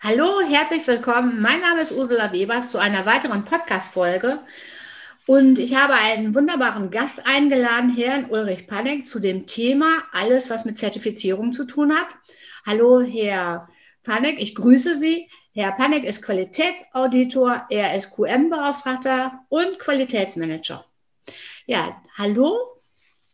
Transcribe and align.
Hallo, 0.00 0.42
herzlich 0.46 0.86
willkommen. 0.86 1.40
Mein 1.40 1.60
Name 1.60 1.80
ist 1.80 1.90
Ursula 1.90 2.30
Webers 2.30 2.70
zu 2.70 2.78
einer 2.78 3.06
weiteren 3.06 3.46
Podcast-Folge. 3.46 4.38
Und 5.26 5.58
ich 5.58 5.74
habe 5.74 5.94
einen 5.94 6.34
wunderbaren 6.34 6.90
Gast 6.90 7.26
eingeladen, 7.26 7.96
Herrn 7.96 8.26
Ulrich 8.26 8.66
Panek, 8.66 9.06
zu 9.06 9.20
dem 9.20 9.46
Thema 9.46 9.88
alles, 10.12 10.50
was 10.50 10.66
mit 10.66 10.76
Zertifizierung 10.76 11.54
zu 11.54 11.64
tun 11.64 11.94
hat. 11.94 12.08
Hallo, 12.66 13.00
Herr 13.00 13.68
Panek, 14.04 14.38
ich 14.38 14.54
grüße 14.54 14.96
Sie. 14.96 15.30
Herr 15.54 15.72
Panek 15.72 16.04
ist 16.04 16.20
Qualitätsauditor, 16.20 17.66
er 17.70 17.96
ist 17.96 18.10
QM-Beauftragter 18.14 19.46
und 19.48 19.78
Qualitätsmanager. 19.78 20.84
Ja, 21.64 22.02
hallo. 22.18 22.82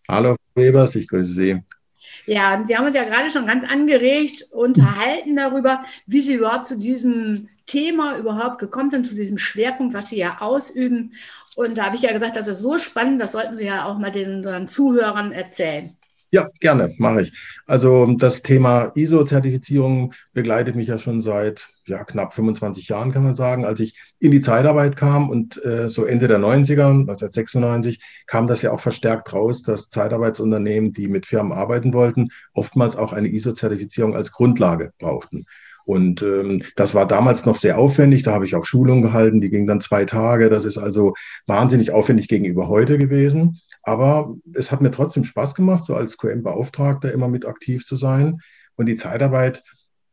Hallo, 0.09 0.37
Webers, 0.55 0.95
ich 0.95 1.09
grüße 1.09 1.33
Sie. 1.33 1.63
Ja, 2.27 2.55
und 2.57 2.69
wir 2.69 2.79
haben 2.79 2.87
uns 2.87 2.95
ja 2.95 3.05
gerade 3.05 3.31
schon 3.31 3.47
ganz 3.47 3.65
angeregt 3.71 4.47
unterhalten 4.51 5.37
darüber, 5.37 5.85
wie 6.07 6.21
Sie 6.21 6.35
überhaupt 6.35 6.67
zu 6.67 6.79
diesem 6.79 7.49
Thema 7.67 8.19
überhaupt 8.19 8.59
gekommen 8.59 8.91
sind, 8.91 9.07
zu 9.07 9.15
diesem 9.15 9.39
Schwerpunkt, 9.39 9.95
was 9.95 10.11
Sie 10.11 10.19
ja 10.19 10.39
ausüben. 10.41 11.15
Und 11.57 11.79
da 11.79 11.87
habe 11.87 11.97
ich 11.97 12.03
ja 12.03 12.13
gesagt, 12.13 12.37
das 12.37 12.49
ist 12.49 12.61
so 12.61 12.79
spannend, 12.79 13.21
das 13.21 13.33
sollten 13.33 13.57
Sie 13.57 13.65
ja 13.65 13.85
auch 13.87 13.99
mal 13.99 14.11
den 14.13 14.37
unseren 14.37 14.69
Zuhörern 14.69 15.33
erzählen. 15.33 15.97
Ja, 16.35 16.49
gerne, 16.61 16.95
mache 16.97 17.21
ich. 17.23 17.33
Also 17.67 18.07
das 18.17 18.41
Thema 18.41 18.91
ISO-Zertifizierung 18.95 20.15
begleitet 20.33 20.77
mich 20.77 20.87
ja 20.87 20.99
schon 20.99 21.21
seit 21.21 21.69
ja, 21.85 22.05
knapp 22.05 22.33
25 22.33 22.89
Jahren, 22.89 23.13
kann 23.13 23.23
man 23.23 23.35
sagen. 23.35 23.67
Als 23.67 23.81
ich 23.81 23.99
in 24.19 24.31
die 24.31 24.41
Zeitarbeit 24.41 24.97
kam 24.97 25.29
und 25.29 25.63
äh, 25.63 25.91
so 25.91 26.07
Ende 26.07 26.29
der 26.29 26.39
90er, 26.39 26.87
1996, 26.87 28.01
kam 28.27 28.47
das 28.47 28.63
ja 28.63 28.73
auch 28.73 28.81
verstärkt 28.81 29.35
raus, 29.35 29.61
dass 29.63 29.91
Zeitarbeitsunternehmen, 29.91 30.95
die 30.95 31.07
mit 31.07 31.27
Firmen 31.27 31.53
arbeiten 31.53 31.93
wollten, 31.93 32.29
oftmals 32.55 32.97
auch 32.97 33.13
eine 33.13 33.29
ISO-Zertifizierung 33.29 34.17
als 34.17 34.33
Grundlage 34.33 34.95
brauchten. 34.99 35.45
Und 35.85 36.23
ähm, 36.23 36.63
das 36.77 36.95
war 36.95 37.07
damals 37.07 37.45
noch 37.45 37.57
sehr 37.57 37.77
aufwendig. 37.77 38.23
Da 38.23 38.33
habe 38.33 38.47
ich 38.47 38.55
auch 38.55 38.65
Schulungen 38.65 39.03
gehalten, 39.03 39.43
die 39.43 39.51
gingen 39.51 39.67
dann 39.67 39.83
zwei 39.83 40.07
Tage. 40.07 40.49
Das 40.49 40.65
ist 40.65 40.79
also 40.79 41.13
wahnsinnig 41.47 41.91
aufwendig 41.91 42.29
gegenüber 42.29 42.69
heute 42.69 42.97
gewesen. 42.97 43.61
Aber 43.83 44.37
es 44.53 44.71
hat 44.71 44.81
mir 44.81 44.91
trotzdem 44.91 45.25
Spaß 45.25 45.55
gemacht, 45.55 45.85
so 45.85 45.95
als 45.95 46.17
QM-Beauftragter 46.17 47.13
immer 47.13 47.29
mit 47.29 47.47
aktiv 47.47 47.85
zu 47.85 47.97
sein. 47.97 48.41
Und 48.77 48.87
die 48.87 48.97
Zeitarbeit 48.97 49.65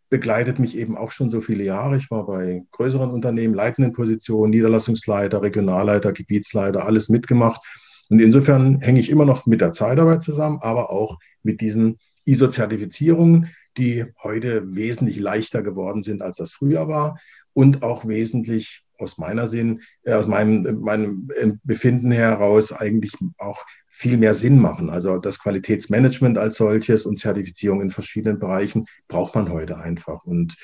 begleitet 0.09 0.57
mich 0.57 0.75
eben 0.75 0.97
auch 0.97 1.11
schon 1.11 1.29
so 1.29 1.39
viele 1.39 1.63
Jahre. 1.63 1.97
Ich 1.97 2.09
war 2.09 2.25
bei 2.25 2.63
größeren 2.71 3.11
Unternehmen, 3.11 3.53
leitenden 3.53 3.93
Positionen, 3.93 4.49
Niederlassungsleiter, 4.49 5.41
Regionalleiter, 5.41 6.13
Gebietsleiter, 6.13 6.85
alles 6.85 7.09
mitgemacht. 7.09 7.61
Und 8.09 8.19
insofern 8.19 8.81
hänge 8.81 8.99
ich 8.99 9.09
immer 9.09 9.25
noch 9.25 9.45
mit 9.45 9.61
der 9.61 9.71
Zeitarbeit 9.71 10.23
zusammen, 10.23 10.59
aber 10.61 10.89
auch 10.89 11.19
mit 11.43 11.61
diesen 11.61 11.99
ISO-Zertifizierungen, 12.25 13.49
die 13.77 14.05
heute 14.23 14.75
wesentlich 14.75 15.19
leichter 15.19 15.61
geworden 15.61 16.01
sind, 16.01 16.23
als 16.23 16.37
das 16.37 16.51
früher 16.51 16.87
war 16.87 17.19
und 17.53 17.83
auch 17.83 18.07
wesentlich 18.07 18.83
aus 19.00 19.17
meiner 19.17 19.47
Sinn, 19.47 19.81
äh, 20.03 20.14
aus 20.14 20.28
meinem, 20.28 20.80
meinem 20.81 21.30
Befinden 21.64 22.11
heraus 22.11 22.72
eigentlich 22.72 23.14
auch 23.38 23.64
viel 23.89 24.17
mehr 24.17 24.33
Sinn 24.33 24.59
machen. 24.59 24.89
Also 24.89 25.17
das 25.17 25.39
Qualitätsmanagement 25.39 26.38
als 26.38 26.58
solches 26.58 27.05
und 27.05 27.20
Zertifizierung 27.20 27.81
in 27.81 27.89
verschiedenen 27.89 28.39
Bereichen 28.39 28.86
braucht 29.08 29.36
man 29.36 29.52
heute 29.52 29.77
einfach. 29.77 30.23
Und 30.23 30.55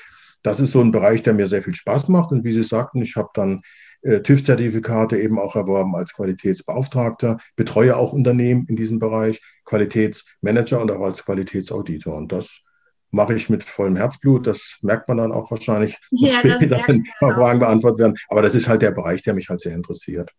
das 0.42 0.60
ist 0.60 0.72
so 0.72 0.80
ein 0.80 0.92
Bereich, 0.92 1.22
der 1.22 1.34
mir 1.34 1.46
sehr 1.46 1.62
viel 1.62 1.74
Spaß 1.74 2.08
macht. 2.08 2.32
Und 2.32 2.44
wie 2.44 2.52
Sie 2.52 2.62
sagten, 2.62 3.02
ich 3.02 3.16
habe 3.16 3.28
dann 3.34 3.62
äh, 4.02 4.20
TÜV-Zertifikate 4.20 5.18
eben 5.18 5.38
auch 5.38 5.56
erworben 5.56 5.96
als 5.96 6.14
Qualitätsbeauftragter, 6.14 7.38
betreue 7.56 7.96
auch 7.96 8.12
Unternehmen 8.12 8.66
in 8.68 8.76
diesem 8.76 8.98
Bereich, 8.98 9.42
Qualitätsmanager 9.64 10.80
und 10.80 10.90
auch 10.90 11.02
als 11.02 11.24
Qualitätsauditor. 11.24 12.16
Und 12.16 12.32
das 12.32 12.62
mache 13.10 13.34
ich 13.34 13.48
mit 13.48 13.64
vollem 13.64 13.96
Herzblut. 13.96 14.46
Das 14.46 14.78
merkt 14.82 15.08
man 15.08 15.18
dann 15.18 15.32
auch 15.32 15.50
wahrscheinlich, 15.50 15.98
ja, 16.10 16.40
wenn 16.42 16.72
ein 16.72 17.06
paar 17.18 17.34
Fragen 17.34 17.60
beantwortet 17.60 18.00
werden. 18.00 18.16
Aber 18.28 18.42
das 18.42 18.54
ist 18.54 18.68
halt 18.68 18.82
der 18.82 18.90
Bereich, 18.90 19.22
der 19.22 19.34
mich 19.34 19.48
halt 19.48 19.60
sehr 19.60 19.74
interessiert. 19.74 20.30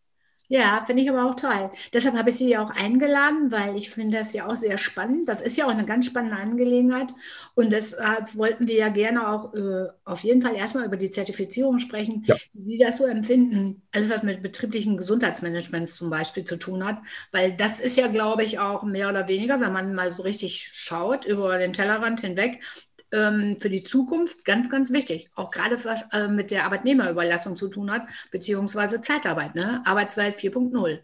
Ja, 0.50 0.82
finde 0.86 1.04
ich 1.04 1.10
aber 1.10 1.26
auch 1.30 1.36
toll. 1.36 1.72
Deshalb 1.94 2.16
habe 2.16 2.30
ich 2.30 2.38
Sie 2.38 2.48
ja 2.50 2.64
auch 2.64 2.70
eingeladen, 2.70 3.52
weil 3.52 3.76
ich 3.76 3.90
finde 3.90 4.18
das 4.18 4.32
ja 4.32 4.48
auch 4.48 4.56
sehr 4.56 4.78
spannend. 4.78 5.28
Das 5.28 5.42
ist 5.42 5.58
ja 5.58 5.66
auch 5.66 5.72
eine 5.72 5.86
ganz 5.86 6.06
spannende 6.06 6.38
Angelegenheit. 6.38 7.10
Und 7.54 7.74
deshalb 7.74 8.34
wollten 8.38 8.66
wir 8.66 8.76
ja 8.76 8.88
gerne 8.88 9.28
auch 9.28 9.54
äh, 9.54 9.88
auf 10.06 10.22
jeden 10.22 10.42
Fall 10.42 10.56
erstmal 10.56 10.86
über 10.86 10.96
die 10.96 11.12
Zertifizierung 11.12 11.80
sprechen, 11.80 12.24
ja. 12.28 12.36
wie 12.54 12.78
das 12.78 12.98
so 12.98 13.06
empfinden. 13.06 13.82
Alles, 13.94 14.10
was 14.10 14.24
mit 14.24 14.42
betrieblichen 14.42 14.96
Gesundheitsmanagement 14.96 15.90
zum 15.90 16.10
Beispiel 16.10 16.46
zu 16.46 16.56
tun 16.58 16.86
hat. 16.86 17.00
Weil 17.34 17.52
das 17.58 17.82
ist 17.82 17.98
ja, 17.98 18.08
glaube 18.08 18.46
ich, 18.46 18.58
auch 18.58 18.84
mehr 18.84 19.10
oder 19.10 19.28
weniger, 19.28 19.60
wenn 19.60 19.74
man 19.74 19.94
mal 19.94 20.14
so 20.14 20.24
richtig 20.24 20.70
schaut 20.72 21.26
über 21.26 21.58
den 21.58 21.74
Tellerrand 21.74 22.22
hinweg, 22.22 22.64
ähm, 23.12 23.58
für 23.60 23.70
die 23.70 23.84
Zukunft 23.84 24.46
ganz, 24.46 24.70
ganz 24.70 24.92
wichtig. 24.92 25.30
Auch 25.36 25.52
gerade 25.52 25.78
was 25.84 26.04
äh, 26.14 26.28
mit 26.28 26.52
der 26.52 26.66
Arbeitnehmerüberlassung 26.66 27.56
zu 27.56 27.70
tun 27.70 27.92
hat, 27.92 28.04
beziehungsweise 28.32 29.02
Zeitarbeit, 29.02 29.56
ne? 29.56 29.82
Arbeitswelt 29.86 30.36
4.0. 30.36 31.00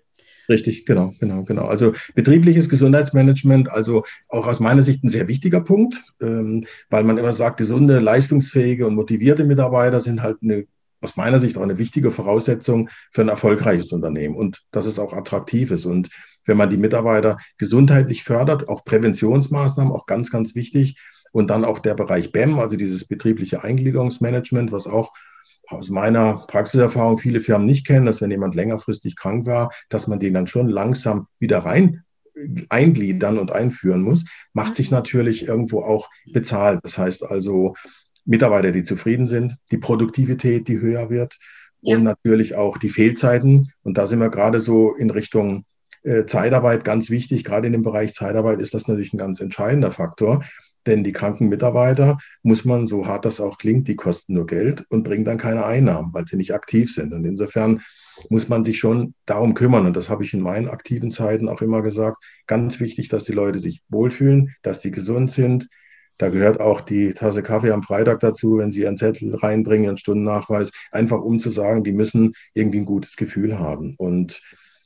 Richtig, 0.50 0.86
genau, 0.86 1.14
genau, 1.20 1.44
genau. 1.44 1.66
Also 1.66 1.94
betriebliches 2.16 2.68
Gesundheitsmanagement, 2.68 3.70
also 3.70 4.04
auch 4.28 4.46
aus 4.46 4.60
meiner 4.60 4.84
Sicht 4.84 5.04
ein 5.04 5.10
sehr 5.10 5.28
wichtiger 5.28 5.62
Punkt, 5.62 6.02
ähm, 6.22 6.66
weil 6.90 7.04
man 7.06 7.18
immer 7.18 7.34
sagt, 7.34 7.58
gesunde, 7.58 8.00
leistungsfähige 8.00 8.86
und 8.86 8.96
motivierte 8.96 9.46
Mitarbeiter 9.46 10.02
sind 10.02 10.22
halt 10.22 10.38
eine, 10.42 10.66
aus 11.00 11.16
meiner 11.16 11.40
Sicht 11.40 11.58
auch 11.58 11.62
eine 11.62 11.78
wichtige 11.78 12.12
Voraussetzung 12.12 12.90
für 13.12 13.22
ein 13.22 13.30
erfolgreiches 13.30 13.94
Unternehmen 13.94 14.36
und 14.36 14.64
dass 14.72 14.86
es 14.86 15.00
auch 15.00 15.14
attraktiv 15.14 15.72
ist. 15.72 15.86
Und 15.86 16.10
wenn 16.46 16.58
man 16.58 16.70
die 16.70 16.78
Mitarbeiter 16.78 17.38
gesundheitlich 17.58 18.24
fördert, 18.24 18.68
auch 18.68 18.84
Präventionsmaßnahmen, 18.84 19.94
auch 19.94 20.06
ganz, 20.06 20.30
ganz 20.30 20.56
wichtig, 20.56 20.98
und 21.34 21.50
dann 21.50 21.66
auch 21.66 21.80
der 21.80 21.96
Bereich 21.96 22.32
BEM, 22.32 22.60
also 22.60 22.78
dieses 22.78 23.06
betriebliche 23.06 23.64
Eingliederungsmanagement, 23.64 24.72
was 24.72 24.88
auch 24.88 25.12
aus 25.68 25.90
meiner 25.90 26.46
Praxiserfahrung 26.48 27.18
viele 27.18 27.42
Firmen 27.42 27.66
nicht 27.66 27.86
kennen, 27.86 28.06
dass 28.06 28.22
wenn 28.22 28.32
jemand 28.32 28.56
längerfristig 28.56 29.16
krank 29.16 29.46
war, 29.46 29.72
dass 29.90 30.08
man 30.08 30.20
den 30.20 30.34
dann 30.34 30.48
schon 30.48 30.70
langsam 30.70 31.28
wieder 31.40 31.60
rein 31.60 32.04
eingliedern 32.70 33.38
und 33.38 33.52
einführen 33.52 34.02
muss, 34.02 34.26
macht 34.54 34.76
sich 34.76 34.90
natürlich 34.92 35.48
irgendwo 35.48 35.84
auch 35.84 36.10
bezahlt. 36.32 36.80
Das 36.84 36.98
heißt 36.98 37.24
also 37.24 37.76
Mitarbeiter, 38.26 38.72
die 38.72 38.84
zufrieden 38.84 39.28
sind, 39.28 39.58
die 39.72 39.78
Produktivität, 39.78 40.68
die 40.68 40.80
höher 40.80 41.10
wird 41.10 41.38
ja. 41.82 41.96
und 41.96 42.04
natürlich 42.04 42.56
auch 42.56 42.78
die 42.78 42.90
Fehlzeiten. 42.90 43.72
Und 43.84 43.98
da 43.98 44.08
sind 44.08 44.20
wir 44.20 44.30
gerade 44.30 44.62
so 44.62 44.96
in 44.96 45.12
Richtung 45.12 45.66
äh, 46.04 46.26
Zeitarbeit 46.26 46.84
ganz 46.84 47.10
wichtig. 47.10 47.44
Gerade 47.44 47.68
in 47.68 47.74
dem 47.74 47.84
Bereich 47.84 48.14
Zeitarbeit 48.14 48.62
ist 48.62 48.74
das 48.74 48.88
natürlich 48.88 49.14
ein 49.14 49.20
ganz 49.20 49.40
entscheidender 49.40 49.92
Faktor, 49.92 50.44
denn 50.86 51.04
die 51.04 51.12
kranken 51.12 51.50
Mitarbeiter 51.50 52.18
muss 52.42 52.66
man, 52.66 52.86
so 52.88 53.08
hart 53.08 53.26
das 53.26 53.40
auch 53.40 53.58
klingt, 53.58 53.88
die 53.88 53.96
kosten 53.96 54.34
nur 54.34 54.46
Geld 54.46 54.86
und 54.90 55.04
bringen 55.04 55.26
dann 55.26 55.38
keine 55.38 55.66
Einnahmen, 55.66 56.14
weil 56.14 56.28
sie 56.28 56.38
nicht 56.38 56.54
aktiv 56.54 56.94
sind. 56.94 57.14
Und 57.14 57.26
insofern 57.26 57.82
muss 58.30 58.50
man 58.50 58.64
sich 58.64 58.78
schon 58.78 59.14
darum 59.26 59.54
kümmern. 59.54 59.86
Und 59.86 59.96
das 59.96 60.10
habe 60.10 60.24
ich 60.24 60.34
in 60.34 60.42
meinen 60.42 60.68
aktiven 60.68 61.12
Zeiten 61.12 61.50
auch 61.50 61.62
immer 61.62 61.82
gesagt. 61.82 62.18
Ganz 62.48 62.80
wichtig, 62.80 63.10
dass 63.10 63.24
die 63.24 63.34
Leute 63.34 63.60
sich 63.60 63.82
wohlfühlen, 63.90 64.54
dass 64.62 64.82
die 64.82 64.92
gesund 64.92 65.32
sind. 65.32 65.68
Da 66.18 66.30
gehört 66.30 66.60
auch 66.60 66.82
die 66.82 67.14
Tasse 67.14 67.42
Kaffee 67.42 67.72
am 67.72 67.84
Freitag 67.84 68.20
dazu, 68.20 68.60
wenn 68.60 68.72
sie 68.72 68.82
ihren 68.82 68.98
Zettel 68.98 69.36
reinbringen, 69.36 69.86
ihren 69.86 69.98
Stundennachweis, 69.98 70.72
einfach 70.92 71.22
um 71.22 71.40
zu 71.40 71.50
sagen, 71.50 71.84
die 71.84 71.92
müssen 71.92 72.34
irgendwie 72.54 72.80
ein 72.80 72.86
gutes 72.86 73.16
Gefühl 73.16 73.58
haben. 73.58 73.96
Und 73.98 74.42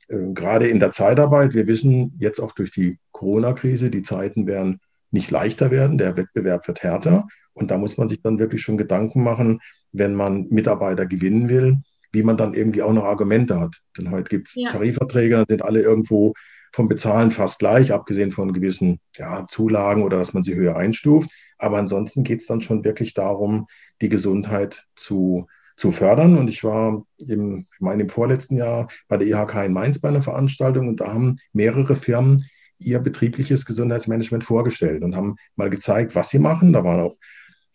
äh, 0.08 0.32
gerade 0.32 0.68
in 0.68 0.80
der 0.80 0.90
Zeitarbeit, 0.90 1.54
wir 1.54 1.66
wissen 1.66 2.16
jetzt 2.18 2.40
auch 2.40 2.52
durch 2.52 2.70
die 2.70 2.98
Corona-Krise, 3.12 3.90
die 3.90 4.02
Zeiten 4.02 4.46
werden 4.46 4.80
nicht 5.10 5.30
leichter 5.30 5.70
werden, 5.70 5.98
der 5.98 6.16
Wettbewerb 6.16 6.66
wird 6.68 6.82
härter. 6.82 7.26
Und 7.52 7.70
da 7.70 7.78
muss 7.78 7.96
man 7.96 8.08
sich 8.08 8.22
dann 8.22 8.38
wirklich 8.38 8.62
schon 8.62 8.78
Gedanken 8.78 9.22
machen, 9.22 9.60
wenn 9.92 10.14
man 10.14 10.46
Mitarbeiter 10.48 11.06
gewinnen 11.06 11.48
will, 11.48 11.78
wie 12.12 12.22
man 12.22 12.36
dann 12.36 12.54
irgendwie 12.54 12.82
auch 12.82 12.92
noch 12.92 13.04
Argumente 13.04 13.58
hat. 13.58 13.76
Denn 13.96 14.10
heute 14.10 14.28
gibt 14.28 14.48
es 14.48 14.54
ja. 14.54 14.70
Tarifverträge, 14.70 15.36
dann 15.36 15.46
sind 15.48 15.62
alle 15.62 15.82
irgendwo 15.82 16.34
vom 16.72 16.88
Bezahlen 16.88 17.30
fast 17.30 17.58
gleich, 17.58 17.92
abgesehen 17.92 18.30
von 18.30 18.52
gewissen 18.52 19.00
ja, 19.16 19.46
Zulagen 19.46 20.02
oder 20.02 20.18
dass 20.18 20.34
man 20.34 20.42
sie 20.42 20.54
höher 20.54 20.76
einstuft. 20.76 21.30
Aber 21.58 21.78
ansonsten 21.78 22.22
geht 22.22 22.40
es 22.40 22.46
dann 22.46 22.60
schon 22.60 22.84
wirklich 22.84 23.14
darum, 23.14 23.66
die 24.00 24.08
Gesundheit 24.08 24.86
zu, 24.94 25.46
zu 25.76 25.90
fördern. 25.90 26.38
Und 26.38 26.48
ich 26.48 26.62
war 26.62 27.04
im, 27.18 27.66
ich 27.72 27.80
meine, 27.80 28.02
im 28.02 28.08
vorletzten 28.08 28.56
Jahr 28.56 28.88
bei 29.08 29.16
der 29.16 29.26
IHK 29.26 29.64
in 29.64 29.72
Mainz 29.72 29.98
bei 29.98 30.08
einer 30.08 30.22
Veranstaltung 30.22 30.88
und 30.88 31.00
da 31.00 31.12
haben 31.12 31.38
mehrere 31.52 31.96
Firmen 31.96 32.44
ihr 32.78 32.98
betriebliches 33.00 33.64
Gesundheitsmanagement 33.64 34.44
vorgestellt 34.44 35.02
und 35.02 35.16
haben 35.16 35.36
mal 35.56 35.70
gezeigt, 35.70 36.14
was 36.14 36.30
sie 36.30 36.38
machen. 36.38 36.72
Da 36.72 36.84
waren 36.84 37.00
auch 37.00 37.16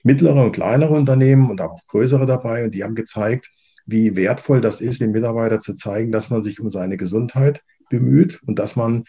mittlere 0.03 0.43
und 0.43 0.51
kleinere 0.51 0.93
Unternehmen 0.93 1.49
und 1.49 1.61
auch 1.61 1.79
größere 1.87 2.25
dabei 2.25 2.65
und 2.65 2.73
die 2.73 2.83
haben 2.83 2.95
gezeigt, 2.95 3.49
wie 3.85 4.15
wertvoll 4.15 4.61
das 4.61 4.81
ist, 4.81 5.01
dem 5.01 5.11
Mitarbeiter 5.11 5.59
zu 5.59 5.75
zeigen, 5.75 6.11
dass 6.11 6.29
man 6.29 6.43
sich 6.43 6.59
um 6.59 6.69
seine 6.69 6.97
Gesundheit 6.97 7.61
bemüht 7.89 8.41
und 8.45 8.59
dass 8.59 8.75
man 8.75 9.03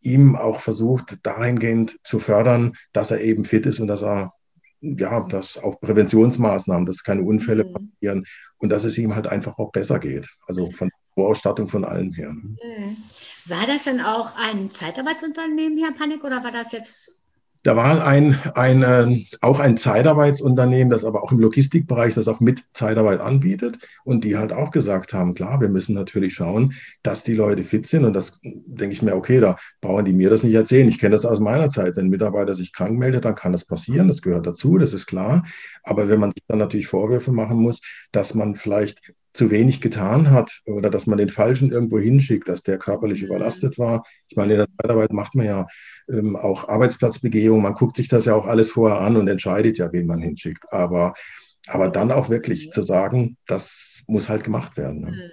ihm 0.00 0.36
auch 0.36 0.60
versucht, 0.60 1.18
dahingehend 1.22 1.98
zu 2.04 2.18
fördern, 2.18 2.76
dass 2.92 3.10
er 3.10 3.20
eben 3.20 3.44
fit 3.44 3.66
ist 3.66 3.80
und 3.80 3.88
dass 3.88 4.02
er, 4.02 4.32
ja, 4.80 5.20
dass 5.20 5.58
auch 5.58 5.80
Präventionsmaßnahmen, 5.80 6.86
dass 6.86 7.02
keine 7.02 7.22
Unfälle 7.22 7.64
mhm. 7.64 7.72
passieren 7.72 8.24
und 8.58 8.70
dass 8.70 8.84
es 8.84 8.98
ihm 8.98 9.14
halt 9.14 9.26
einfach 9.26 9.58
auch 9.58 9.72
besser 9.72 9.98
geht. 9.98 10.28
Also 10.46 10.70
von 10.70 10.90
Vorausstattung 11.16 11.66
von 11.66 11.84
allen 11.84 12.12
her. 12.12 12.30
Mhm. 12.30 12.96
War 13.46 13.66
das 13.66 13.84
denn 13.84 14.00
auch 14.00 14.32
ein 14.36 14.70
Zeitarbeitsunternehmen, 14.70 15.78
Herr 15.78 15.92
Panik, 15.92 16.22
oder 16.22 16.44
war 16.44 16.52
das 16.52 16.72
jetzt 16.72 17.16
Da 17.62 17.74
war 17.74 18.06
ein, 18.06 18.38
ein, 18.54 18.82
äh, 18.82 19.24
auch 19.40 19.58
ein 19.58 19.76
Zeitarbeitsunternehmen, 19.78 20.90
das 20.90 21.04
aber 21.04 21.22
auch 21.24 21.32
im 21.32 21.40
Logistikbereich 21.40 22.14
das 22.14 22.28
auch 22.28 22.40
mit 22.40 22.64
Zeitarbeit 22.74 23.20
anbietet 23.20 23.78
und 24.04 24.24
die 24.24 24.36
halt 24.36 24.52
auch 24.52 24.70
gesagt 24.70 25.14
haben, 25.14 25.34
klar, 25.34 25.60
wir 25.60 25.70
müssen 25.70 25.94
natürlich 25.94 26.34
schauen, 26.34 26.74
dass 27.02 27.24
die 27.24 27.34
Leute 27.34 27.64
fit 27.64 27.86
sind 27.86 28.04
und 28.04 28.12
das 28.12 28.38
denke 28.42 28.92
ich 28.92 29.00
mir, 29.00 29.16
okay, 29.16 29.40
da 29.40 29.56
brauchen 29.80 30.04
die 30.04 30.12
mir 30.12 30.28
das 30.28 30.42
nicht 30.42 30.54
erzählen. 30.54 30.86
Ich 30.86 30.98
kenne 30.98 31.14
das 31.14 31.24
aus 31.24 31.40
meiner 31.40 31.70
Zeit. 31.70 31.96
Wenn 31.96 32.06
ein 32.06 32.10
Mitarbeiter 32.10 32.54
sich 32.54 32.74
krank 32.74 32.98
meldet, 32.98 33.24
dann 33.24 33.34
kann 33.34 33.52
das 33.52 33.64
passieren, 33.64 34.08
das 34.08 34.20
gehört 34.22 34.46
dazu, 34.46 34.76
das 34.76 34.92
ist 34.92 35.06
klar. 35.06 35.44
Aber 35.82 36.08
wenn 36.08 36.20
man 36.20 36.32
sich 36.32 36.44
dann 36.46 36.58
natürlich 36.58 36.88
Vorwürfe 36.88 37.32
machen 37.32 37.56
muss, 37.56 37.80
dass 38.12 38.34
man 38.34 38.54
vielleicht 38.54 39.14
zu 39.36 39.50
wenig 39.50 39.80
getan 39.80 40.30
hat 40.30 40.62
oder 40.64 40.90
dass 40.90 41.06
man 41.06 41.18
den 41.18 41.28
Falschen 41.28 41.70
irgendwo 41.70 41.98
hinschickt, 41.98 42.48
dass 42.48 42.62
der 42.62 42.78
körperlich 42.78 43.20
mhm. 43.22 43.28
überlastet 43.28 43.78
war. 43.78 44.04
Ich 44.28 44.36
meine, 44.36 44.54
in 44.54 44.58
der 44.58 44.68
Zeitarbeit 44.80 45.12
macht 45.12 45.34
man 45.34 45.46
ja 45.46 45.66
ähm, 46.08 46.36
auch 46.36 46.68
Arbeitsplatzbegehung. 46.68 47.62
Man 47.62 47.74
guckt 47.74 47.96
sich 47.96 48.08
das 48.08 48.24
ja 48.24 48.34
auch 48.34 48.46
alles 48.46 48.70
vorher 48.70 49.00
an 49.00 49.16
und 49.16 49.28
entscheidet 49.28 49.78
ja, 49.78 49.92
wen 49.92 50.06
man 50.06 50.20
hinschickt. 50.20 50.64
Aber, 50.72 51.14
aber 51.66 51.90
dann 51.90 52.12
auch 52.12 52.28
wirklich 52.28 52.70
zu 52.70 52.82
sagen, 52.82 53.36
das 53.46 54.02
muss 54.06 54.28
halt 54.28 54.44
gemacht 54.44 54.76
werden. 54.76 55.02
Ne? 55.02 55.30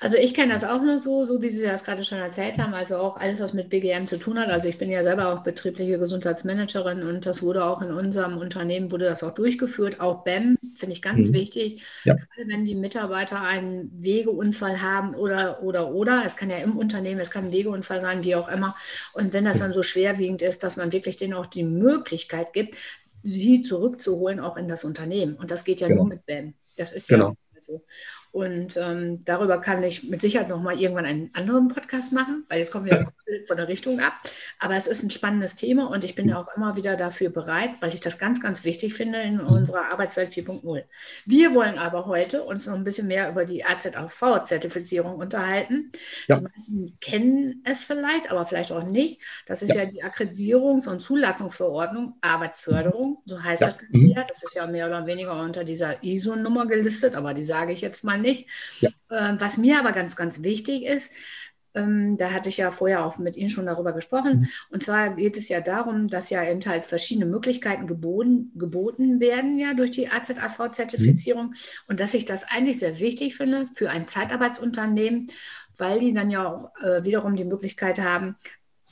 Also 0.00 0.16
ich 0.16 0.32
kenne 0.32 0.54
das 0.54 0.64
auch 0.64 0.80
nur 0.80 0.98
so, 0.98 1.26
so 1.26 1.42
wie 1.42 1.50
Sie 1.50 1.62
das 1.62 1.84
gerade 1.84 2.04
schon 2.04 2.16
erzählt 2.16 2.56
haben, 2.56 2.72
also 2.72 2.96
auch 2.96 3.18
alles, 3.18 3.38
was 3.38 3.52
mit 3.52 3.68
BGM 3.68 4.06
zu 4.06 4.18
tun 4.18 4.38
hat. 4.38 4.48
Also 4.48 4.66
ich 4.66 4.78
bin 4.78 4.90
ja 4.90 5.02
selber 5.02 5.32
auch 5.32 5.42
betriebliche 5.42 5.98
Gesundheitsmanagerin 5.98 7.02
und 7.02 7.26
das 7.26 7.42
wurde 7.42 7.64
auch 7.64 7.82
in 7.82 7.92
unserem 7.92 8.38
Unternehmen, 8.38 8.90
wurde 8.90 9.04
das 9.04 9.22
auch 9.22 9.32
durchgeführt. 9.32 10.00
Auch 10.00 10.24
BEM 10.24 10.56
finde 10.74 10.94
ich 10.94 11.02
ganz 11.02 11.28
mhm. 11.28 11.34
wichtig, 11.34 11.82
ja. 12.04 12.14
gerade 12.14 12.48
wenn 12.48 12.64
die 12.64 12.74
Mitarbeiter 12.74 13.42
einen 13.42 13.90
Wegeunfall 13.94 14.80
haben 14.80 15.14
oder, 15.14 15.62
oder, 15.62 15.92
oder. 15.92 16.22
Es 16.24 16.36
kann 16.36 16.48
ja 16.48 16.56
im 16.56 16.78
Unternehmen, 16.78 17.20
es 17.20 17.30
kann 17.30 17.46
ein 17.46 17.52
Wegeunfall 17.52 18.00
sein, 18.00 18.24
wie 18.24 18.36
auch 18.36 18.48
immer. 18.48 18.74
Und 19.12 19.34
wenn 19.34 19.44
das 19.44 19.58
dann 19.58 19.74
so 19.74 19.82
schwerwiegend 19.82 20.40
ist, 20.40 20.62
dass 20.62 20.78
man 20.78 20.92
wirklich 20.92 21.18
denen 21.18 21.34
auch 21.34 21.46
die 21.46 21.64
Möglichkeit 21.64 22.54
gibt, 22.54 22.74
sie 23.22 23.60
zurückzuholen, 23.60 24.40
auch 24.40 24.56
in 24.56 24.66
das 24.66 24.82
Unternehmen. 24.82 25.36
Und 25.36 25.50
das 25.50 25.64
geht 25.64 25.80
ja 25.80 25.88
genau. 25.88 26.04
nur 26.04 26.08
mit 26.08 26.24
BEM. 26.24 26.54
Das 26.78 26.94
ist 26.94 27.08
genau. 27.08 27.28
ja 27.28 27.34
so. 27.60 27.84
Und 28.32 28.76
ähm, 28.76 29.18
darüber 29.24 29.60
kann 29.60 29.82
ich 29.82 30.04
mit 30.04 30.20
Sicherheit 30.20 30.48
noch 30.48 30.62
mal 30.62 30.78
irgendwann 30.78 31.04
einen 31.04 31.30
anderen 31.34 31.66
Podcast 31.66 32.12
machen, 32.12 32.44
weil 32.48 32.60
jetzt 32.60 32.70
kommen 32.70 32.86
wir 32.86 33.10
von 33.48 33.56
der 33.56 33.66
Richtung 33.66 33.98
ab. 33.98 34.12
Aber 34.60 34.76
es 34.76 34.86
ist 34.86 35.02
ein 35.02 35.10
spannendes 35.10 35.56
Thema 35.56 35.90
und 35.90 36.04
ich 36.04 36.14
bin 36.14 36.28
ja 36.28 36.38
auch 36.38 36.46
immer 36.56 36.76
wieder 36.76 36.96
dafür 36.96 37.30
bereit, 37.30 37.70
weil 37.80 37.92
ich 37.92 38.00
das 38.00 38.18
ganz, 38.18 38.40
ganz 38.40 38.64
wichtig 38.64 38.94
finde 38.94 39.20
in 39.20 39.38
mhm. 39.38 39.46
unserer 39.46 39.90
Arbeitswelt 39.90 40.30
4.0. 40.30 40.84
Wir 41.26 41.54
wollen 41.54 41.76
aber 41.76 42.06
heute 42.06 42.44
uns 42.44 42.66
noch 42.66 42.74
ein 42.74 42.84
bisschen 42.84 43.08
mehr 43.08 43.28
über 43.30 43.44
die 43.44 43.64
AZAV-Zertifizierung 43.64 45.16
unterhalten. 45.16 45.90
Ja. 46.28 46.36
Die 46.36 46.44
meisten 46.44 46.98
kennen 47.00 47.62
es 47.64 47.82
vielleicht, 47.82 48.30
aber 48.30 48.46
vielleicht 48.46 48.70
auch 48.70 48.84
nicht. 48.84 49.20
Das 49.46 49.62
ist 49.62 49.74
ja, 49.74 49.82
ja 49.82 49.86
die 49.86 50.04
Akkreditierungs- 50.04 50.88
und 50.88 51.00
Zulassungsverordnung 51.00 52.14
Arbeitsförderung, 52.20 53.18
so 53.24 53.42
heißt 53.42 53.62
ja. 53.62 53.66
das 53.66 53.80
mhm. 53.90 54.06
ja. 54.06 54.24
Das 54.28 54.44
ist 54.44 54.54
ja 54.54 54.68
mehr 54.68 54.86
oder 54.86 55.06
weniger 55.06 55.40
unter 55.40 55.64
dieser 55.64 56.04
ISO-Nummer 56.04 56.66
gelistet, 56.66 57.16
aber 57.16 57.34
die 57.34 57.42
sage 57.42 57.72
ich 57.72 57.80
jetzt 57.80 58.04
mal 58.04 58.19
nicht. 58.20 58.48
Ja. 58.80 58.90
Ähm, 59.10 59.36
was 59.40 59.58
mir 59.58 59.78
aber 59.78 59.92
ganz, 59.92 60.16
ganz 60.16 60.42
wichtig 60.42 60.84
ist, 60.84 61.10
ähm, 61.74 62.16
da 62.16 62.32
hatte 62.32 62.48
ich 62.48 62.56
ja 62.56 62.70
vorher 62.70 63.04
auch 63.04 63.18
mit 63.18 63.36
Ihnen 63.36 63.48
schon 63.48 63.66
darüber 63.66 63.92
gesprochen. 63.92 64.40
Mhm. 64.40 64.48
Und 64.70 64.82
zwar 64.82 65.14
geht 65.14 65.36
es 65.36 65.48
ja 65.48 65.60
darum, 65.60 66.08
dass 66.08 66.30
ja 66.30 66.42
eben 66.48 66.64
halt 66.64 66.84
verschiedene 66.84 67.26
Möglichkeiten 67.26 67.86
geboten, 67.86 68.52
geboten 68.56 69.20
werden 69.20 69.58
ja 69.58 69.74
durch 69.74 69.92
die 69.92 70.08
AZAV-Zertifizierung 70.08 71.48
mhm. 71.48 71.54
und 71.86 72.00
dass 72.00 72.14
ich 72.14 72.24
das 72.24 72.44
eigentlich 72.44 72.78
sehr 72.78 72.98
wichtig 72.98 73.36
finde 73.36 73.66
für 73.74 73.90
ein 73.90 74.06
Zeitarbeitsunternehmen, 74.06 75.30
weil 75.76 76.00
die 76.00 76.12
dann 76.12 76.30
ja 76.30 76.52
auch 76.52 76.74
äh, 76.82 77.04
wiederum 77.04 77.36
die 77.36 77.44
Möglichkeit 77.44 78.00
haben 78.00 78.36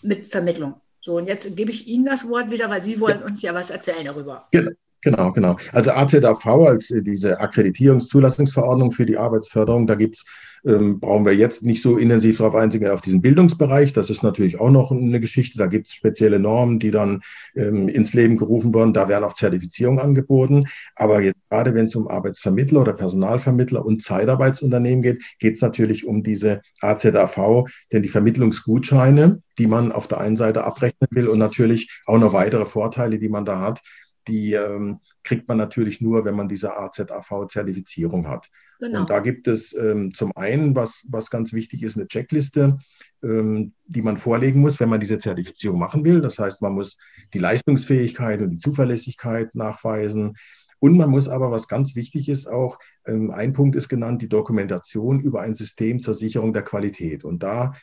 mit 0.03 0.29
Vermittlung. 0.29 0.81
So, 1.01 1.17
und 1.17 1.27
jetzt 1.27 1.57
gebe 1.57 1.71
ich 1.71 1.87
Ihnen 1.87 2.05
das 2.05 2.29
Wort 2.29 2.51
wieder, 2.51 2.71
weil 2.71 2.85
Sie 2.85 3.01
wollen 3.01 3.21
ja. 3.21 3.27
uns 3.27 3.43
ja 3.43 3.55
was 3.55 3.71
erzählen 3.71 4.05
darüber. 4.05 4.47
Genau. 4.53 4.71
Genau, 5.03 5.33
genau. 5.33 5.57
Also 5.73 5.93
AZAV 5.93 6.47
als 6.47 6.91
äh, 6.91 7.03
diese 7.03 7.41
Akkreditierungszulassungsverordnung 7.41 8.93
für 8.93 9.07
die 9.07 9.17
Arbeitsförderung, 9.17 9.87
da 9.87 9.95
gibt's 9.95 10.25
ähm, 10.65 11.01
brauchen 11.01 11.25
wir 11.25 11.35
jetzt 11.35 11.63
nicht 11.63 11.83
so 11.83 11.99
intensiv 11.99 12.39
darauf 12.39 12.55
eingehen, 12.55 12.91
auf 12.91 13.01
diesen 13.01 13.23
Bildungsbereich. 13.23 13.93
Das 13.93 14.11
ist 14.11 14.23
natürlich 14.23 14.59
auch 14.59 14.71
noch 14.71 14.91
eine 14.91 15.21
Geschichte. 15.21 15.59
Da 15.59 15.67
gibt 15.67 15.87
es 15.87 15.95
spezielle 15.95 16.39
Normen, 16.39 16.79
die 16.79 16.91
dann 16.91 17.21
ähm, 17.55 17.89
ins 17.89 18.13
Leben 18.15 18.37
gerufen 18.37 18.75
wurden. 18.75 18.93
Da 18.93 19.09
werden 19.09 19.25
auch 19.25 19.35
Zertifizierungen 19.35 20.01
angeboten. 20.01 20.67
Aber 20.97 21.23
jetzt 21.23 21.39
gerade 21.49 21.75
wenn 21.75 21.87
es 21.87 21.95
um 21.95 22.09
Arbeitsvermittler 22.09 22.81
oder 22.81 22.93
Personalvermittler 22.93 23.85
und 23.85 24.03
Zeitarbeitsunternehmen 24.03 25.03
geht, 25.03 25.23
geht 25.39 25.55
es 25.55 25.63
natürlich 25.63 26.07
um 26.07 26.23
diese 26.23 26.61
AZAV, 26.81 27.65
denn 27.93 28.03
die 28.03 28.09
Vermittlungsgutscheine, 28.09 29.43
die 29.59 29.67
man 29.67 29.93
auf 29.93 30.09
der 30.09 30.19
einen 30.19 30.37
Seite 30.37 30.65
abrechnen 30.65 31.09
will 31.11 31.29
und 31.29 31.39
natürlich 31.39 31.91
auch 32.07 32.19
noch 32.19 32.33
weitere 32.33 32.67
Vorteile, 32.67 33.19
die 33.19 33.29
man 33.29 33.45
da 33.45 33.61
hat, 33.61 33.81
die 34.29 34.53
ähm, 34.53 35.01
kriegt 35.25 35.49
man 35.49 35.57
natürlich 35.57 36.01
nur, 36.01 36.25
wenn 36.25 36.37
man 36.37 36.49
diese 36.49 36.77
AZAV-Zertifizierung 36.77 38.29
hat. 38.29 38.49
Genau. 38.79 39.01
Und 39.01 39.11
da 39.11 39.19
gibt 39.19 39.49
es 39.49 39.73
ähm, 39.75 40.13
zum 40.13 40.31
einen, 40.37 40.77
was, 40.77 41.05
was 41.09 41.31
ganz 41.31 41.53
wichtig 41.53 41.83
ist, 41.83 41.97
eine 41.97 42.07
Checkliste, 42.07 42.79
ähm, 43.23 43.73
die 43.87 44.03
man 44.03 44.17
vorlegen 44.17 44.61
muss, 44.61 44.79
wenn 44.79 44.89
man 44.89 45.01
diese 45.01 45.19
Zertifizierung 45.19 45.79
machen 45.79 46.05
will. 46.05 46.21
Das 46.21 46.39
heißt, 46.39 46.63
man 46.63 46.75
muss 46.75 46.97
die 47.35 47.41
Leistungsfähigkeit 47.41 48.41
und 48.41 48.51
die 48.51 48.59
Zuverlässigkeit 48.59 49.55
nachweisen. 49.55 50.37
Und 50.79 50.97
man 50.97 51.11
muss 51.11 51.29
aber, 51.29 51.51
was 51.51 51.67
ganz 51.67 51.97
wichtig 51.97 52.29
ist, 52.29 52.47
auch, 52.47 52.79
ähm, 53.05 53.33
ein 53.33 53.53
Punkt 53.53 53.75
ist 53.75 53.89
genannt, 53.89 54.23
die 54.23 54.29
Dokumentation 54.29 55.21
über 55.21 55.41
ein 55.41 55.55
System 55.55 55.99
zur 55.99 56.15
Sicherung 56.15 56.53
der 56.53 56.63
Qualität. 56.63 57.25
Und 57.25 57.43
da 57.43 57.75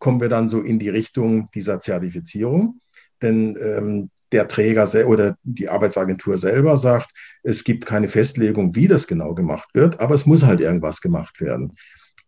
kommen 0.00 0.20
wir 0.20 0.28
dann 0.28 0.48
so 0.48 0.60
in 0.60 0.78
die 0.78 0.88
Richtung 0.88 1.48
dieser 1.54 1.78
Zertifizierung. 1.78 2.80
Denn 3.22 3.56
ähm, 3.60 4.10
der 4.32 4.48
Träger 4.48 4.88
oder 5.06 5.36
die 5.42 5.68
Arbeitsagentur 5.68 6.38
selber 6.38 6.76
sagt, 6.76 7.10
es 7.42 7.64
gibt 7.64 7.86
keine 7.86 8.08
Festlegung, 8.08 8.74
wie 8.74 8.88
das 8.88 9.06
genau 9.06 9.34
gemacht 9.34 9.70
wird, 9.74 10.00
aber 10.00 10.14
es 10.14 10.26
muss 10.26 10.44
halt 10.44 10.60
irgendwas 10.60 11.00
gemacht 11.00 11.40
werden. 11.40 11.72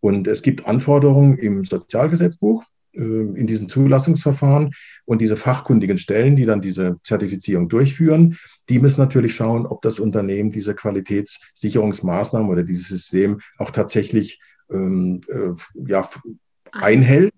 Und 0.01 0.27
es 0.27 0.43
gibt 0.43 0.67
Anforderungen 0.67 1.39
im 1.39 1.65
Sozialgesetzbuch, 1.65 2.65
äh, 2.93 3.01
in 3.01 3.47
diesem 3.47 3.69
Zulassungsverfahren 3.69 4.73
und 5.05 5.21
diese 5.21 5.37
fachkundigen 5.37 5.99
Stellen, 5.99 6.37
die 6.37 6.45
dann 6.45 6.61
diese 6.61 6.97
Zertifizierung 7.05 7.69
durchführen, 7.69 8.39
die 8.69 8.79
müssen 8.79 9.01
natürlich 9.01 9.35
schauen, 9.35 9.67
ob 9.67 9.83
das 9.83 10.01
Unternehmen 10.01 10.51
diese 10.51 10.75
Qualitätssicherungsmaßnahmen 10.75 12.51
oder 12.51 12.65
dieses 12.65 12.89
System 12.89 13.41
auch 13.59 13.71
tatsächlich 13.71 14.41
ähm, 14.71 15.21
äh, 15.29 15.55
ja, 15.87 16.09
einhält 16.73 17.33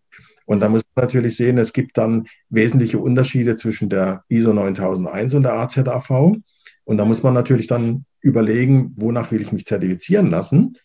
und 0.46 0.61
da 0.61 0.69
muss 0.69 0.82
man 0.94 1.06
natürlich 1.06 1.37
sehen, 1.37 1.58
es 1.58 1.73
gibt 1.73 1.96
dann 1.96 2.26
wesentliche 2.50 2.99
Unterschiede 2.99 3.56
zwischen 3.56 3.88
der 3.88 4.25
ISO 4.29 4.52
9001 4.52 5.35
und 5.35 5.43
der 5.44 5.55
AZAV. 5.55 6.37
Und 6.85 6.99
da 6.99 7.05
muss 7.05 7.23
man 7.23 7.35
natürlich 7.35 7.67
dann 7.67 8.05
überlegen, 8.20 8.93
wonach 8.96 9.31
will 9.32 9.41
ich 9.41 9.52
mich 9.52 9.64
zertifizieren 9.64 10.29
lassen. 10.29 10.77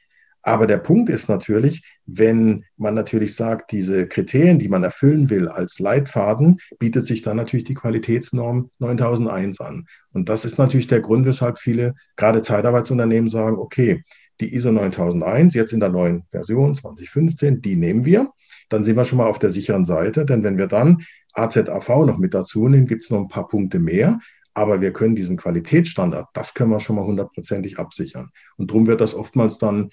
Aber 0.42 0.66
der 0.66 0.78
Punkt 0.78 1.10
ist 1.10 1.28
natürlich, 1.28 1.84
wenn 2.06 2.64
man 2.78 2.94
natürlich 2.94 3.36
sagt, 3.36 3.74
diese 3.74 4.08
Kriterien, 4.08 4.58
die 4.58 4.70
man 4.70 4.84
erfüllen 4.84 5.30
will 5.30 5.50
als 5.50 5.80
Leitfaden, 5.80 6.60
bietet 6.80 7.06
sich 7.06 7.22
dann 7.22 7.36
natürlich 7.36 7.66
die 7.66 7.74
Qualitätsnorm 7.74 8.72
9001 8.80 9.60
an. 9.60 9.86
Und 10.14 10.30
das 10.30 10.46
ist 10.46 10.58
natürlich 10.58 10.88
der 10.88 11.02
Grund, 11.02 11.26
weshalb 11.26 11.60
viele, 11.60 11.94
gerade 12.16 12.42
Zeitarbeitsunternehmen, 12.42 13.30
sagen, 13.30 13.58
okay, 13.58 14.06
die 14.40 14.56
ISO 14.56 14.72
9001, 14.72 15.54
jetzt 15.54 15.74
in 15.74 15.82
der 15.82 15.90
neuen 15.90 16.24
Version 16.32 16.74
2015, 16.74 17.62
die 17.62 17.76
nehmen 17.76 18.06
wir 18.06 18.32
dann 18.70 18.84
sind 18.84 18.96
wir 18.96 19.06
schon 19.06 19.18
mal 19.18 19.28
auf 19.28 19.40
der 19.40 19.50
sicheren 19.50 19.86
Seite. 19.86 20.26
Denn 20.26 20.44
wenn 20.44 20.58
wir 20.58 20.68
dann 20.68 21.04
AZAV 21.34 21.90
noch 22.06 22.18
mit 22.18 22.34
dazu 22.34 22.68
nehmen, 22.68 22.88
gibt 22.88 23.04
es 23.04 23.10
noch 23.10 23.20
ein 23.20 23.28
paar 23.28 23.48
Punkte 23.48 23.80
mehr. 23.80 24.20
Aber 24.54 24.82
wir 24.82 24.94
können 24.94 25.16
diesen 25.16 25.38
Qualitätsstandard, 25.38 26.28
das 26.34 26.54
können 26.54 26.72
wir 26.72 26.80
schon 26.80 26.96
mal 26.96 27.06
hundertprozentig 27.06 27.80
absichern. 27.80 28.30
Und 28.58 28.72
darum 28.72 28.88
wird 28.88 29.02
das 29.02 29.16
oftmals 29.16 29.58
dann 29.58 29.90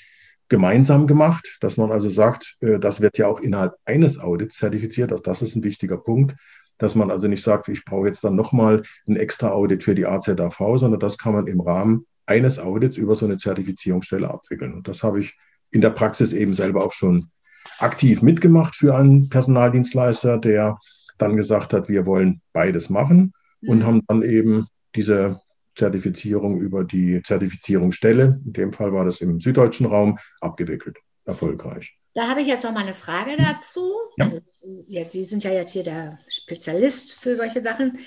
gemeinsam 0.49 1.06
gemacht, 1.06 1.59
dass 1.61 1.76
man 1.76 1.90
also 1.90 2.09
sagt, 2.09 2.56
äh, 2.61 2.78
das 2.78 3.00
wird 3.00 3.18
ja 3.18 3.26
auch 3.26 3.40
innerhalb 3.40 3.75
eines 3.85 4.18
Audits 4.18 4.56
zertifiziert. 4.56 5.12
Auch 5.12 5.21
das 5.21 5.42
ist 5.42 5.56
ein 5.56 5.64
wichtiger 5.64 5.99
Punkt, 5.99 6.37
dass 6.78 6.95
man 6.95 7.11
also 7.11 7.28
nicht 7.28 7.42
sagt, 7.42 7.68
ich 7.68 7.85
brauche 7.85 8.06
jetzt 8.06 8.23
dann 8.25 8.37
nochmal 8.37 8.83
ein 9.09 9.16
extra 9.16 9.50
Audit 9.50 9.83
für 9.83 9.95
die 9.95 10.06
AZAV, 10.06 10.78
sondern 10.78 11.00
das 11.00 11.18
kann 11.18 11.33
man 11.33 11.47
im 11.47 11.61
Rahmen 11.61 12.06
eines 12.26 12.59
Audits 12.59 12.97
über 12.97 13.14
so 13.14 13.25
eine 13.25 13.38
Zertifizierungsstelle 13.38 14.28
abwickeln. 14.28 14.75
Und 14.75 14.88
das 14.88 15.02
habe 15.02 15.21
ich 15.21 15.37
in 15.71 15.80
der 15.80 15.90
Praxis 15.90 16.33
eben 16.33 16.54
selber 16.54 16.85
auch 16.85 16.92
schon 16.92 17.30
aktiv 17.78 18.23
mitgemacht 18.23 18.76
für 18.76 18.94
einen 18.94 19.28
Personaldienstleister, 19.28 20.38
der 20.38 20.78
dann 21.18 21.37
gesagt 21.37 21.73
hat, 21.73 21.88
wir 21.88 22.06
wollen 22.06 22.40
beides 22.52 22.90
machen 22.90 23.32
und 23.66 23.78
mhm. 23.78 23.87
haben 23.87 24.02
dann 24.06 24.23
eben 24.23 24.66
diese 24.94 25.40
Zertifizierung 25.75 26.58
über 26.58 26.85
die 26.85 27.23
Zertifizierungsstelle, 27.23 28.40
in 28.44 28.52
dem 28.52 28.73
Fall 28.73 28.92
war 28.92 29.04
das 29.04 29.20
im 29.20 29.40
süddeutschen 29.40 29.87
Raum, 29.87 30.18
abgewickelt. 30.40 30.96
Erfolgreich. 31.26 31.99
Da 32.14 32.28
habe 32.28 32.40
ich 32.40 32.46
jetzt 32.46 32.64
noch 32.64 32.73
mal 32.73 32.85
eine 32.85 32.94
Frage 32.94 33.32
dazu. 33.37 33.92
Ja. 34.16 34.26
Also, 34.26 34.40
jetzt, 34.87 35.12
Sie 35.12 35.25
sind 35.25 35.44
ja 35.44 35.50
jetzt 35.50 35.73
hier 35.73 35.82
der 35.82 36.18
Spezialist 36.28 37.14
für 37.14 37.37
solche 37.37 37.62
Sachen. 37.62 37.99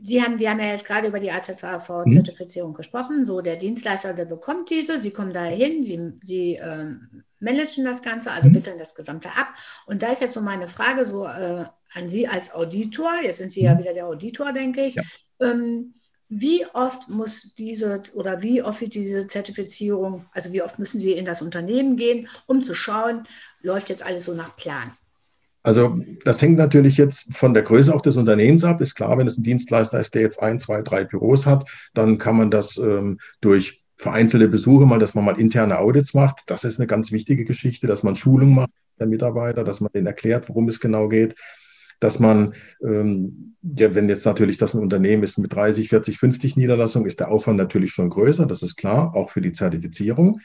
Sie 0.00 0.22
haben, 0.22 0.38
wir 0.38 0.50
haben 0.50 0.60
ja 0.60 0.66
jetzt 0.66 0.84
gerade 0.84 1.08
über 1.08 1.20
die 1.20 1.30
AZV-Zertifizierung 1.30 2.70
mhm. 2.70 2.76
gesprochen. 2.76 3.26
So, 3.26 3.40
der 3.40 3.56
Dienstleister, 3.56 4.14
der 4.14 4.24
bekommt 4.24 4.70
diese, 4.70 4.98
Sie 4.98 5.10
kommen 5.10 5.32
da 5.32 5.44
hin, 5.44 5.82
Sie, 5.82 6.12
Sie 6.22 6.54
ähm, 6.54 7.24
managen 7.40 7.84
das 7.84 8.02
Ganze, 8.02 8.30
also 8.30 8.48
mhm. 8.48 8.56
wickeln 8.56 8.78
das 8.78 8.94
Gesamte 8.94 9.28
ab. 9.30 9.48
Und 9.86 10.02
da 10.02 10.12
ist 10.12 10.20
jetzt 10.20 10.34
so 10.34 10.40
meine 10.40 10.68
Frage 10.68 11.04
so 11.04 11.26
äh, 11.26 11.64
an 11.94 12.08
Sie 12.08 12.28
als 12.28 12.54
Auditor, 12.54 13.10
jetzt 13.22 13.38
sind 13.38 13.52
Sie 13.52 13.60
mhm. 13.60 13.66
ja 13.66 13.78
wieder 13.78 13.94
der 13.94 14.06
Auditor, 14.06 14.52
denke 14.52 14.82
ich. 14.82 14.94
Ja. 14.94 15.02
Ähm, 15.40 15.94
wie 16.28 16.66
oft 16.74 17.08
muss 17.08 17.54
diese 17.54 18.02
oder 18.14 18.42
wie 18.42 18.62
oft 18.62 18.82
wird 18.82 18.94
diese 18.94 19.26
Zertifizierung, 19.26 20.26
also 20.32 20.52
wie 20.52 20.62
oft 20.62 20.78
müssen 20.78 21.00
Sie 21.00 21.12
in 21.12 21.24
das 21.24 21.40
Unternehmen 21.40 21.96
gehen, 21.96 22.28
um 22.46 22.62
zu 22.62 22.74
schauen, 22.74 23.26
läuft 23.62 23.88
jetzt 23.88 24.04
alles 24.04 24.26
so 24.26 24.34
nach 24.34 24.54
Plan? 24.56 24.92
Also 25.62 25.98
das 26.24 26.40
hängt 26.40 26.58
natürlich 26.58 26.96
jetzt 26.96 27.34
von 27.34 27.54
der 27.54 27.62
Größe 27.62 27.94
auch 27.94 28.00
des 28.00 28.16
Unternehmens 28.16 28.62
ab. 28.64 28.80
Ist 28.80 28.94
klar, 28.94 29.18
wenn 29.18 29.26
es 29.26 29.38
ein 29.38 29.42
Dienstleister 29.42 29.98
ist, 30.00 30.14
der 30.14 30.22
jetzt 30.22 30.40
ein, 30.40 30.60
zwei, 30.60 30.82
drei 30.82 31.04
Büros 31.04 31.46
hat, 31.46 31.68
dann 31.94 32.18
kann 32.18 32.36
man 32.36 32.50
das 32.50 32.76
ähm, 32.76 33.18
durch 33.40 33.82
vereinzelte 33.98 34.48
Besuche 34.48 34.86
mal, 34.86 34.98
dass 34.98 35.14
man 35.14 35.24
mal 35.24 35.38
interne 35.38 35.78
Audits 35.78 36.14
macht. 36.14 36.42
Das 36.46 36.64
ist 36.64 36.78
eine 36.78 36.86
ganz 36.86 37.12
wichtige 37.12 37.44
Geschichte, 37.44 37.86
dass 37.86 38.02
man 38.02 38.16
Schulung 38.16 38.54
macht 38.54 38.70
der 38.98 39.06
Mitarbeiter, 39.06 39.64
dass 39.64 39.80
man 39.80 39.92
denen 39.92 40.06
erklärt, 40.06 40.48
worum 40.48 40.68
es 40.68 40.80
genau 40.80 41.08
geht 41.08 41.34
dass 42.00 42.20
man, 42.20 42.54
ähm, 42.82 43.56
ja, 43.62 43.94
wenn 43.94 44.08
jetzt 44.08 44.24
natürlich 44.24 44.58
das 44.58 44.74
ein 44.74 44.82
Unternehmen 44.82 45.22
ist 45.22 45.38
mit 45.38 45.52
30, 45.52 45.88
40, 45.88 46.18
50 46.18 46.56
Niederlassungen, 46.56 47.08
ist 47.08 47.20
der 47.20 47.30
Aufwand 47.30 47.58
natürlich 47.58 47.90
schon 47.90 48.10
größer, 48.10 48.46
das 48.46 48.62
ist 48.62 48.76
klar, 48.76 49.14
auch 49.14 49.30
für 49.30 49.40
die 49.40 49.52
Zertifizierung. 49.52 50.40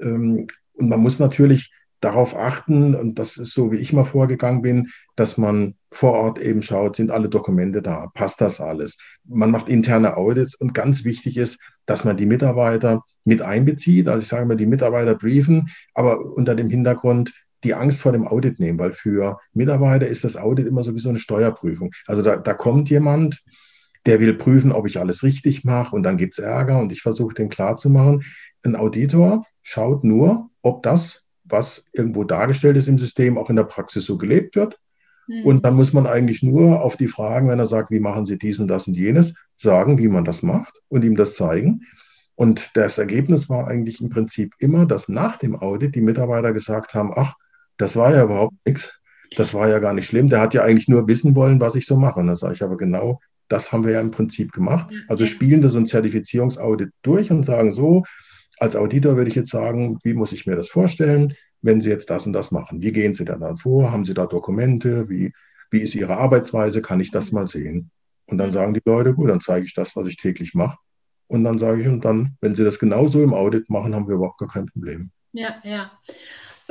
Ähm, 0.00 0.46
und 0.74 0.88
man 0.88 1.00
muss 1.00 1.18
natürlich 1.18 1.72
darauf 2.00 2.36
achten, 2.36 2.94
und 2.94 3.18
das 3.18 3.36
ist 3.36 3.54
so, 3.54 3.70
wie 3.70 3.76
ich 3.76 3.92
mal 3.92 4.04
vorgegangen 4.04 4.60
bin, 4.60 4.88
dass 5.14 5.38
man 5.38 5.76
vor 5.90 6.12
Ort 6.12 6.38
eben 6.40 6.62
schaut, 6.62 6.96
sind 6.96 7.10
alle 7.10 7.28
Dokumente 7.28 7.80
da, 7.80 8.08
passt 8.12 8.40
das 8.40 8.60
alles. 8.60 8.98
Man 9.24 9.50
macht 9.50 9.68
interne 9.68 10.16
Audits 10.16 10.54
und 10.54 10.74
ganz 10.74 11.04
wichtig 11.04 11.36
ist, 11.36 11.60
dass 11.86 12.04
man 12.04 12.16
die 12.16 12.26
Mitarbeiter 12.26 13.04
mit 13.24 13.42
einbezieht. 13.42 14.08
Also 14.08 14.22
ich 14.22 14.28
sage 14.28 14.46
mal, 14.46 14.56
die 14.56 14.66
Mitarbeiter 14.66 15.14
briefen, 15.14 15.70
aber 15.94 16.20
unter 16.20 16.54
dem 16.54 16.70
Hintergrund, 16.70 17.32
die 17.64 17.74
Angst 17.74 18.00
vor 18.00 18.12
dem 18.12 18.26
Audit 18.26 18.58
nehmen, 18.58 18.78
weil 18.78 18.92
für 18.92 19.38
Mitarbeiter 19.52 20.06
ist 20.06 20.24
das 20.24 20.36
Audit 20.36 20.66
immer 20.66 20.82
sowieso 20.82 21.08
eine 21.08 21.18
Steuerprüfung. 21.18 21.92
Also 22.06 22.22
da, 22.22 22.36
da 22.36 22.54
kommt 22.54 22.90
jemand, 22.90 23.42
der 24.06 24.20
will 24.20 24.34
prüfen, 24.34 24.72
ob 24.72 24.86
ich 24.86 24.98
alles 24.98 25.22
richtig 25.22 25.64
mache 25.64 25.94
und 25.94 26.02
dann 26.02 26.16
gibt 26.16 26.34
es 26.34 26.40
Ärger 26.40 26.80
und 26.80 26.90
ich 26.90 27.02
versuche 27.02 27.34
den 27.34 27.48
klarzumachen. 27.48 28.24
Ein 28.64 28.74
Auditor 28.74 29.44
schaut 29.62 30.02
nur, 30.02 30.50
ob 30.62 30.82
das, 30.82 31.22
was 31.44 31.84
irgendwo 31.92 32.24
dargestellt 32.24 32.76
ist 32.76 32.88
im 32.88 32.98
System, 32.98 33.38
auch 33.38 33.50
in 33.50 33.56
der 33.56 33.64
Praxis 33.64 34.04
so 34.04 34.18
gelebt 34.18 34.56
wird. 34.56 34.78
Mhm. 35.28 35.44
Und 35.44 35.64
dann 35.64 35.74
muss 35.74 35.92
man 35.92 36.06
eigentlich 36.06 36.42
nur 36.42 36.82
auf 36.82 36.96
die 36.96 37.06
Fragen, 37.06 37.48
wenn 37.48 37.58
er 37.58 37.66
sagt, 37.66 37.90
wie 37.90 38.00
machen 38.00 38.26
Sie 38.26 38.38
dies 38.38 38.58
und 38.58 38.68
das 38.68 38.88
und 38.88 38.94
jenes, 38.94 39.34
sagen, 39.62 39.98
wie 39.98 40.08
man 40.08 40.24
das 40.24 40.42
macht 40.42 40.74
und 40.88 41.04
ihm 41.04 41.16
das 41.16 41.34
zeigen. 41.34 41.82
Und 42.34 42.70
das 42.74 42.98
Ergebnis 42.98 43.48
war 43.48 43.68
eigentlich 43.68 44.00
im 44.00 44.08
Prinzip 44.08 44.54
immer, 44.58 44.86
dass 44.86 45.08
nach 45.08 45.36
dem 45.36 45.54
Audit 45.56 45.94
die 45.94 46.00
Mitarbeiter 46.00 46.52
gesagt 46.52 46.94
haben, 46.94 47.12
ach, 47.14 47.34
das 47.76 47.96
war 47.96 48.14
ja 48.14 48.24
überhaupt 48.24 48.54
nichts. 48.64 48.90
Das 49.36 49.54
war 49.54 49.68
ja 49.68 49.78
gar 49.78 49.94
nicht 49.94 50.06
schlimm. 50.06 50.28
Der 50.28 50.40
hat 50.40 50.54
ja 50.54 50.62
eigentlich 50.62 50.88
nur 50.88 51.08
wissen 51.08 51.34
wollen, 51.34 51.60
was 51.60 51.74
ich 51.74 51.86
so 51.86 51.96
mache. 51.96 52.20
Und 52.20 52.26
da 52.26 52.36
sage 52.36 52.54
ich 52.54 52.62
aber 52.62 52.76
genau, 52.76 53.20
das 53.48 53.72
haben 53.72 53.84
wir 53.84 53.92
ja 53.92 54.00
im 54.00 54.10
Prinzip 54.10 54.52
gemacht. 54.52 54.92
Also 55.08 55.26
spielen 55.26 55.62
das 55.62 55.72
so 55.72 55.78
ein 55.78 55.86
Zertifizierungsaudit 55.86 56.90
durch 57.02 57.30
und 57.30 57.44
sagen 57.44 57.72
so, 57.72 58.02
als 58.58 58.76
Auditor 58.76 59.16
würde 59.16 59.30
ich 59.30 59.36
jetzt 59.36 59.50
sagen, 59.50 59.98
wie 60.04 60.14
muss 60.14 60.32
ich 60.32 60.46
mir 60.46 60.56
das 60.56 60.68
vorstellen, 60.68 61.34
wenn 61.62 61.80
Sie 61.80 61.90
jetzt 61.90 62.10
das 62.10 62.26
und 62.26 62.32
das 62.32 62.50
machen? 62.50 62.82
Wie 62.82 62.92
gehen 62.92 63.14
Sie 63.14 63.24
dann 63.24 63.56
vor? 63.56 63.92
Haben 63.92 64.04
Sie 64.04 64.14
da 64.14 64.26
Dokumente? 64.26 65.08
Wie, 65.08 65.32
wie 65.70 65.80
ist 65.80 65.94
Ihre 65.94 66.16
Arbeitsweise? 66.16 66.82
Kann 66.82 67.00
ich 67.00 67.10
das 67.10 67.32
mal 67.32 67.46
sehen? 67.46 67.90
Und 68.32 68.38
dann 68.38 68.50
sagen 68.50 68.72
die 68.72 68.80
Leute, 68.86 69.12
gut, 69.12 69.28
dann 69.28 69.42
zeige 69.42 69.66
ich 69.66 69.74
das, 69.74 69.94
was 69.94 70.08
ich 70.08 70.16
täglich 70.16 70.54
mache. 70.54 70.78
Und 71.26 71.44
dann 71.44 71.58
sage 71.58 71.82
ich, 71.82 71.86
und 71.86 72.02
dann, 72.02 72.38
wenn 72.40 72.54
Sie 72.54 72.64
das 72.64 72.78
genauso 72.78 73.22
im 73.22 73.34
Audit 73.34 73.68
machen, 73.68 73.94
haben 73.94 74.08
wir 74.08 74.14
überhaupt 74.14 74.38
gar 74.38 74.48
kein 74.48 74.64
Problem. 74.64 75.10
Ja, 75.32 75.56
ja. 75.64 75.90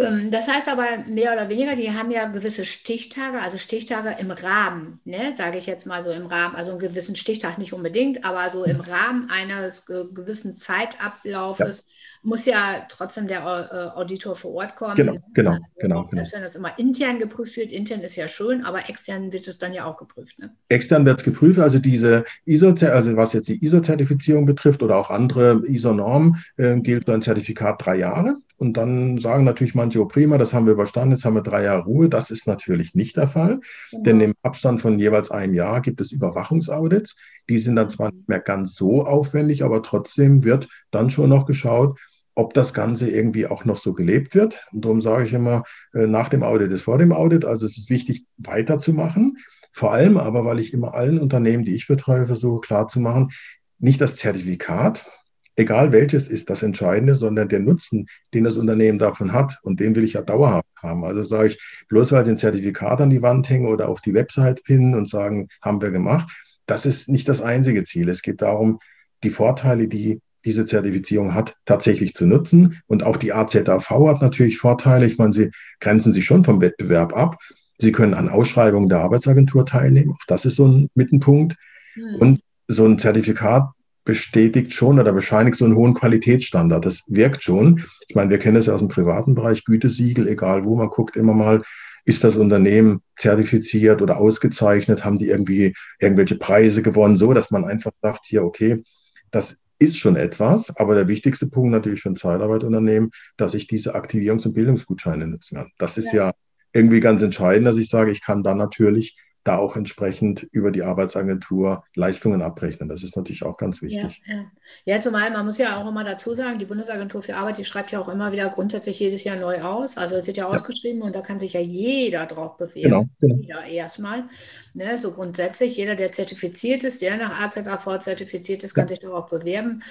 Ähm, 0.01 0.31
das 0.31 0.48
heißt 0.48 0.67
aber 0.70 0.86
mehr 1.08 1.34
oder 1.34 1.50
weniger, 1.50 1.75
die 1.75 1.91
haben 1.91 2.12
ja 2.12 2.27
gewisse 2.27 2.65
Stichtage, 2.65 3.41
also 3.41 3.58
Stichtage 3.58 4.15
im 4.20 4.31
Rahmen, 4.31 5.00
ne, 5.05 5.34
sage 5.36 5.58
ich 5.58 5.65
jetzt 5.65 5.86
mal 5.86 6.03
so 6.03 6.10
im 6.12 6.25
Rahmen, 6.25 6.55
also 6.55 6.72
einen 6.72 6.79
gewissen 6.79 7.15
Stichtag 7.15 7.58
nicht 7.58 7.74
unbedingt, 7.74 8.25
aber 8.25 8.50
so 8.51 8.63
im 8.63 8.81
Rahmen 8.81 9.29
eines 9.29 9.86
gewissen 9.86 10.53
Zeitablaufes 10.53 11.86
ja. 11.88 11.93
muss 12.24 12.46
ja 12.46 12.86
trotzdem 12.89 13.27
der 13.27 13.39
äh, 13.39 14.00
Auditor 14.00 14.36
vor 14.36 14.53
Ort 14.53 14.75
kommen. 14.75 14.96
Genau, 14.96 15.17
genau, 15.34 15.51
also, 15.51 15.63
genau. 15.79 16.05
genau. 16.05 16.24
wenn 16.31 16.41
das 16.41 16.55
immer 16.55 16.77
intern 16.77 17.20
geprüft 17.20 17.58
wird, 17.58 17.72
intern 17.72 18.01
ist 18.01 18.15
ja 18.15 18.27
schön, 18.27 18.63
aber 18.63 18.89
extern 18.89 19.31
wird 19.31 19.48
es 19.48 19.58
dann 19.58 19.74
ja 19.74 19.86
auch 19.86 19.98
geprüft. 19.98 20.39
Ne? 20.39 20.51
Extern 20.70 21.05
wird 21.05 21.20
es 21.20 21.24
geprüft, 21.24 21.60
also 21.60 21.79
diese 21.79 22.25
ISO, 22.46 22.70
also 22.70 23.15
was 23.15 23.34
jetzt 23.34 23.48
die 23.48 23.63
ISO-Zertifizierung 23.63 24.46
betrifft 24.46 24.84
oder 24.84 24.98
auch 24.98 25.10
andere 25.10 25.63
ISO-Normen, 25.67 26.43
äh, 26.58 26.79
gilt 26.79 27.05
so 27.05 27.13
ein 27.13 27.22
Zertifikat 27.22 27.86
drei 27.86 27.98
Jahre. 27.98 28.38
Und 28.62 28.77
dann 28.77 29.18
sagen 29.18 29.44
natürlich 29.44 29.74
manche, 29.74 30.00
oh 30.00 30.06
prima, 30.06 30.38
das 30.38 30.53
haben 30.53 30.68
wir 30.68 30.74
überstanden, 30.74 31.15
jetzt 31.15 31.25
haben 31.25 31.34
wir 31.34 31.41
drei 31.41 31.63
Jahre 31.63 31.86
Ruhe. 31.86 32.10
Das 32.10 32.30
ist 32.30 32.46
natürlich 32.46 32.94
nicht 32.94 33.18
der 33.18 33.27
Fall, 33.27 33.60
genau. 33.89 34.03
denn 34.03 34.22
im 34.22 34.34
Abstand 34.44 34.80
von 34.80 35.00
jeweils 35.00 35.32
einem 35.32 35.56
Jahr 35.56 35.82
gibt 35.82 36.00
es 36.00 36.12
Überwachungsaudits. 36.12 37.15
Die 37.50 37.58
sind 37.58 37.75
dann 37.75 37.89
zwar 37.89 38.12
nicht 38.12 38.30
mehr 38.30 38.39
ganz 38.39 38.75
so 38.75 39.03
aufwendig, 39.03 39.63
aber 39.63 39.82
trotzdem 39.82 40.44
wird 40.44 40.68
dann 40.91 41.10
schon 41.10 41.32
noch 41.32 41.48
geschaut, 41.48 42.00
ob 42.36 42.53
das 42.53 42.72
Ganze 42.72 43.10
irgendwie 43.10 43.48
auch 43.48 43.65
noch 43.65 43.77
so 43.77 43.94
gelebt 43.94 44.36
wird. 44.36 44.63
Und 44.72 44.86
darum 44.86 45.01
sage 45.01 45.24
ich 45.24 45.34
immer, 45.34 45.63
äh, 45.96 46.06
nach 46.06 46.30
dem 46.30 46.44
Audit 46.44 46.70
ist 46.70 46.84
vor 46.84 47.00
dem 47.00 47.13
Audit. 47.13 47.46
Also 47.46 47.65
es 47.65 47.80
ist 47.80 47.89
wichtig, 47.89 48.27
weiterzumachen. 48.38 49.39
Vor 49.74 49.91
allem 49.91 50.18
aber, 50.18 50.46
weil 50.46 50.60
ich 50.60 50.72
immer 50.72 50.94
allen 50.94 51.18
Unternehmen, 51.18 51.65
die 51.65 51.74
ich 51.74 51.88
betreue, 51.88 52.27
versuche 52.27 52.62
klarzumachen, 52.62 53.32
nicht 53.80 54.00
das 54.00 54.18
Zertifikat, 54.18 55.10
egal 55.55 55.91
welches 55.91 56.27
ist 56.27 56.50
das 56.50 56.63
Entscheidende, 56.63 57.15
sondern 57.15 57.50
der 57.50 57.60
Nutzen, 57.60 58.08
den 58.34 58.43
das 58.43 58.58
Unternehmen 58.58 59.00
davon 59.00 59.34
hat. 59.34 59.60
Und 59.63 59.79
den 59.79 59.96
will 59.96 60.03
ich 60.03 60.13
ja 60.13 60.22
dauerhaft 60.22 60.67
haben. 60.81 61.03
Also 61.05 61.24
sage 61.24 61.50
ich, 61.50 61.86
bloß 61.89 62.12
weil 62.12 62.25
Sie 62.25 62.31
ein 62.31 62.38
Zertifikat 62.38 63.01
an 63.01 63.10
die 63.10 63.22
Wand 63.22 63.50
hängen 63.50 63.67
oder 63.67 63.89
auf 63.89 64.01
die 64.01 64.13
Website 64.13 64.63
pinnen 64.63 64.96
und 64.96 65.10
sagen, 65.10 65.48
haben 65.62 65.81
wir 65.81 65.91
gemacht, 65.91 66.31
das 66.65 66.86
ist 66.86 67.10
nicht 67.10 67.27
das 67.27 67.41
einzige 67.41 67.84
Ziel. 67.84 68.10
Es 68.10 68.22
geht 68.22 68.41
darum, 68.41 68.79
die 69.24 69.29
Vorteile, 69.29 69.88
die 69.88 70.22
diese 70.46 70.65
Zertifizierung 70.65 71.36
hat, 71.36 71.55
tatsächlich 71.65 72.13
zu 72.13 72.25
nutzen. 72.25 72.81
Und 72.88 73.03
auch 73.03 73.17
die 73.17 73.34
AZAV 73.34 73.89
hat 74.08 74.22
natürlich 74.22 74.58
Vorteile. 74.58 75.05
Ich 75.05 75.17
meine, 75.17 75.34
sie 75.34 75.51
grenzen 75.79 76.13
sich 76.13 76.25
schon 76.25 76.43
vom 76.43 76.62
Wettbewerb 76.62 77.15
ab. 77.15 77.38
Sie 77.77 77.91
können 77.91 78.13
an 78.13 78.29
Ausschreibungen 78.29 78.89
der 78.89 79.00
Arbeitsagentur 79.00 79.65
teilnehmen. 79.65 80.12
Auch 80.12 80.25
das 80.27 80.46
ist 80.46 80.55
so 80.55 80.67
ein 80.67 80.89
Mittenpunkt. 80.96 81.58
Mhm. 81.96 82.15
Und 82.15 82.41
so 82.67 82.86
ein 82.86 82.98
Zertifikat 82.98 83.70
bestätigt 84.12 84.74
schon 84.74 85.00
oder 85.00 85.13
bescheinigt 85.13 85.56
so 85.56 85.63
einen 85.63 85.77
hohen 85.77 85.94
Qualitätsstandard. 85.94 86.86
Das 86.86 87.06
wirkt 87.08 87.44
schon. 87.44 87.86
Ich 88.10 88.15
meine, 88.15 88.30
wir 88.30 88.39
kennen 88.39 88.58
es 88.58 88.65
ja 88.65 88.74
aus 88.74 88.82
dem 88.82 88.89
privaten 88.89 89.36
Bereich, 89.36 89.63
Gütesiegel, 89.63 90.27
egal 90.27 90.65
wo 90.65 90.75
man 90.75 90.89
guckt, 90.89 91.15
immer 91.15 91.34
mal, 91.34 91.62
ist 92.03 92.25
das 92.25 92.36
Unternehmen 92.36 93.03
zertifiziert 93.15 94.01
oder 94.01 94.18
ausgezeichnet, 94.18 95.06
haben 95.06 95.18
die 95.18 95.30
irgendwie 95.30 95.74
irgendwelche 95.98 96.36
Preise 96.36 96.82
gewonnen, 96.82 97.15
so 97.15 97.32
dass 97.32 97.51
man 97.51 97.63
einfach 97.63 97.94
sagt, 98.01 98.25
hier, 98.25 98.44
okay, 98.44 98.84
das 99.32 99.56
ist 99.80 99.98
schon 99.98 100.18
etwas, 100.18 100.75
aber 100.75 100.96
der 100.96 101.08
wichtigste 101.08 101.48
Punkt 101.48 101.72
natürlich 101.72 102.01
für 102.01 102.10
ein 102.10 102.18
Zeitarbeiterunternehmen, 102.18 103.12
dass 103.38 103.53
ich 103.53 103.68
diese 103.68 103.96
Aktivierungs- 103.96 104.46
und 104.46 104.53
Bildungsgutscheine 104.53 105.25
nutzen 105.25 105.56
kann. 105.56 105.72
Das 105.77 105.98
ist 105.98 106.12
ja. 106.12 106.25
ja 106.25 106.32
irgendwie 106.74 107.00
ganz 107.00 107.22
entscheidend, 107.22 107.65
dass 107.65 107.77
ich 107.77 107.88
sage, 107.88 108.12
ich 108.12 108.22
kann 108.22 108.44
dann 108.44 108.58
natürlich 108.58 109.15
da 109.43 109.57
auch 109.57 109.75
entsprechend 109.75 110.43
über 110.51 110.71
die 110.71 110.83
Arbeitsagentur 110.83 111.83
Leistungen 111.95 112.41
abrechnen. 112.41 112.89
Das 112.89 113.03
ist 113.03 113.15
natürlich 113.15 113.43
auch 113.43 113.57
ganz 113.57 113.81
wichtig. 113.81 114.21
Ja, 114.25 114.36
ja. 114.36 114.45
ja, 114.86 115.00
zumal 115.00 115.31
man 115.31 115.45
muss 115.45 115.57
ja 115.57 115.81
auch 115.81 115.89
immer 115.89 116.03
dazu 116.03 116.36
sagen, 116.36 116.60
die 116.60 116.65
Bundesagentur 116.65 117.24
für 117.24 117.36
Arbeit, 117.36 117.57
die 117.57 117.65
schreibt 117.65 117.91
ja 117.91 118.00
auch 118.00 118.10
immer 118.10 118.31
wieder 118.31 118.50
grundsätzlich 118.50 119.00
jedes 119.00 119.24
Jahr 119.24 119.38
neu 119.38 119.62
aus. 119.62 119.98
Also 119.98 120.15
es 120.15 120.27
wird 120.27 120.38
ja, 120.38 120.43
ja. 120.43 120.50
ausgeschrieben 120.50 121.01
und 121.01 121.15
da 121.15 121.21
kann 121.21 121.39
sich 121.39 121.53
ja 121.53 121.60
jeder 121.60 122.25
drauf 122.27 122.57
bewerben. 122.57 123.10
Genau, 123.19 123.39
genau. 123.41 123.62
Erstmal. 123.62 124.25
Ne, 124.74 125.00
so 125.01 125.12
grundsätzlich, 125.12 125.75
jeder, 125.75 125.95
der 125.95 126.12
zertifiziert 126.12 126.83
ist, 126.83 127.01
der 127.01 127.17
nach 127.17 127.41
AZAV 127.41 128.00
zertifiziert 128.00 128.63
ist, 128.63 128.74
kann 128.74 128.88
sich 128.88 129.00
darauf 129.00 129.29
bewerben. 129.29 129.81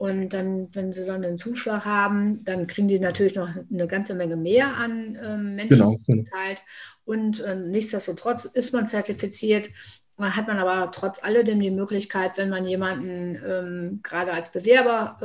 Und 0.00 0.30
dann, 0.30 0.74
wenn 0.74 0.94
sie 0.94 1.04
dann 1.04 1.20
den 1.20 1.36
Zuschlag 1.36 1.84
haben, 1.84 2.42
dann 2.44 2.66
kriegen 2.66 2.88
die 2.88 2.98
natürlich 2.98 3.34
noch 3.34 3.50
eine 3.70 3.86
ganze 3.86 4.14
Menge 4.14 4.34
mehr 4.34 4.78
an 4.78 5.14
äh, 5.14 5.36
Menschen 5.36 5.68
genau, 5.68 5.96
genau. 6.06 6.22
geteilt. 6.22 6.62
Und 7.04 7.40
äh, 7.40 7.54
nichtsdestotrotz 7.54 8.46
ist 8.46 8.72
man 8.72 8.88
zertifiziert. 8.88 9.68
Hat 10.16 10.46
man 10.48 10.58
aber 10.58 10.90
trotz 10.90 11.22
alledem 11.22 11.60
die 11.60 11.70
Möglichkeit, 11.70 12.38
wenn 12.38 12.48
man 12.48 12.64
jemanden 12.64 13.42
ähm, 13.46 14.00
gerade 14.02 14.32
als 14.32 14.52
Bewerber 14.52 15.18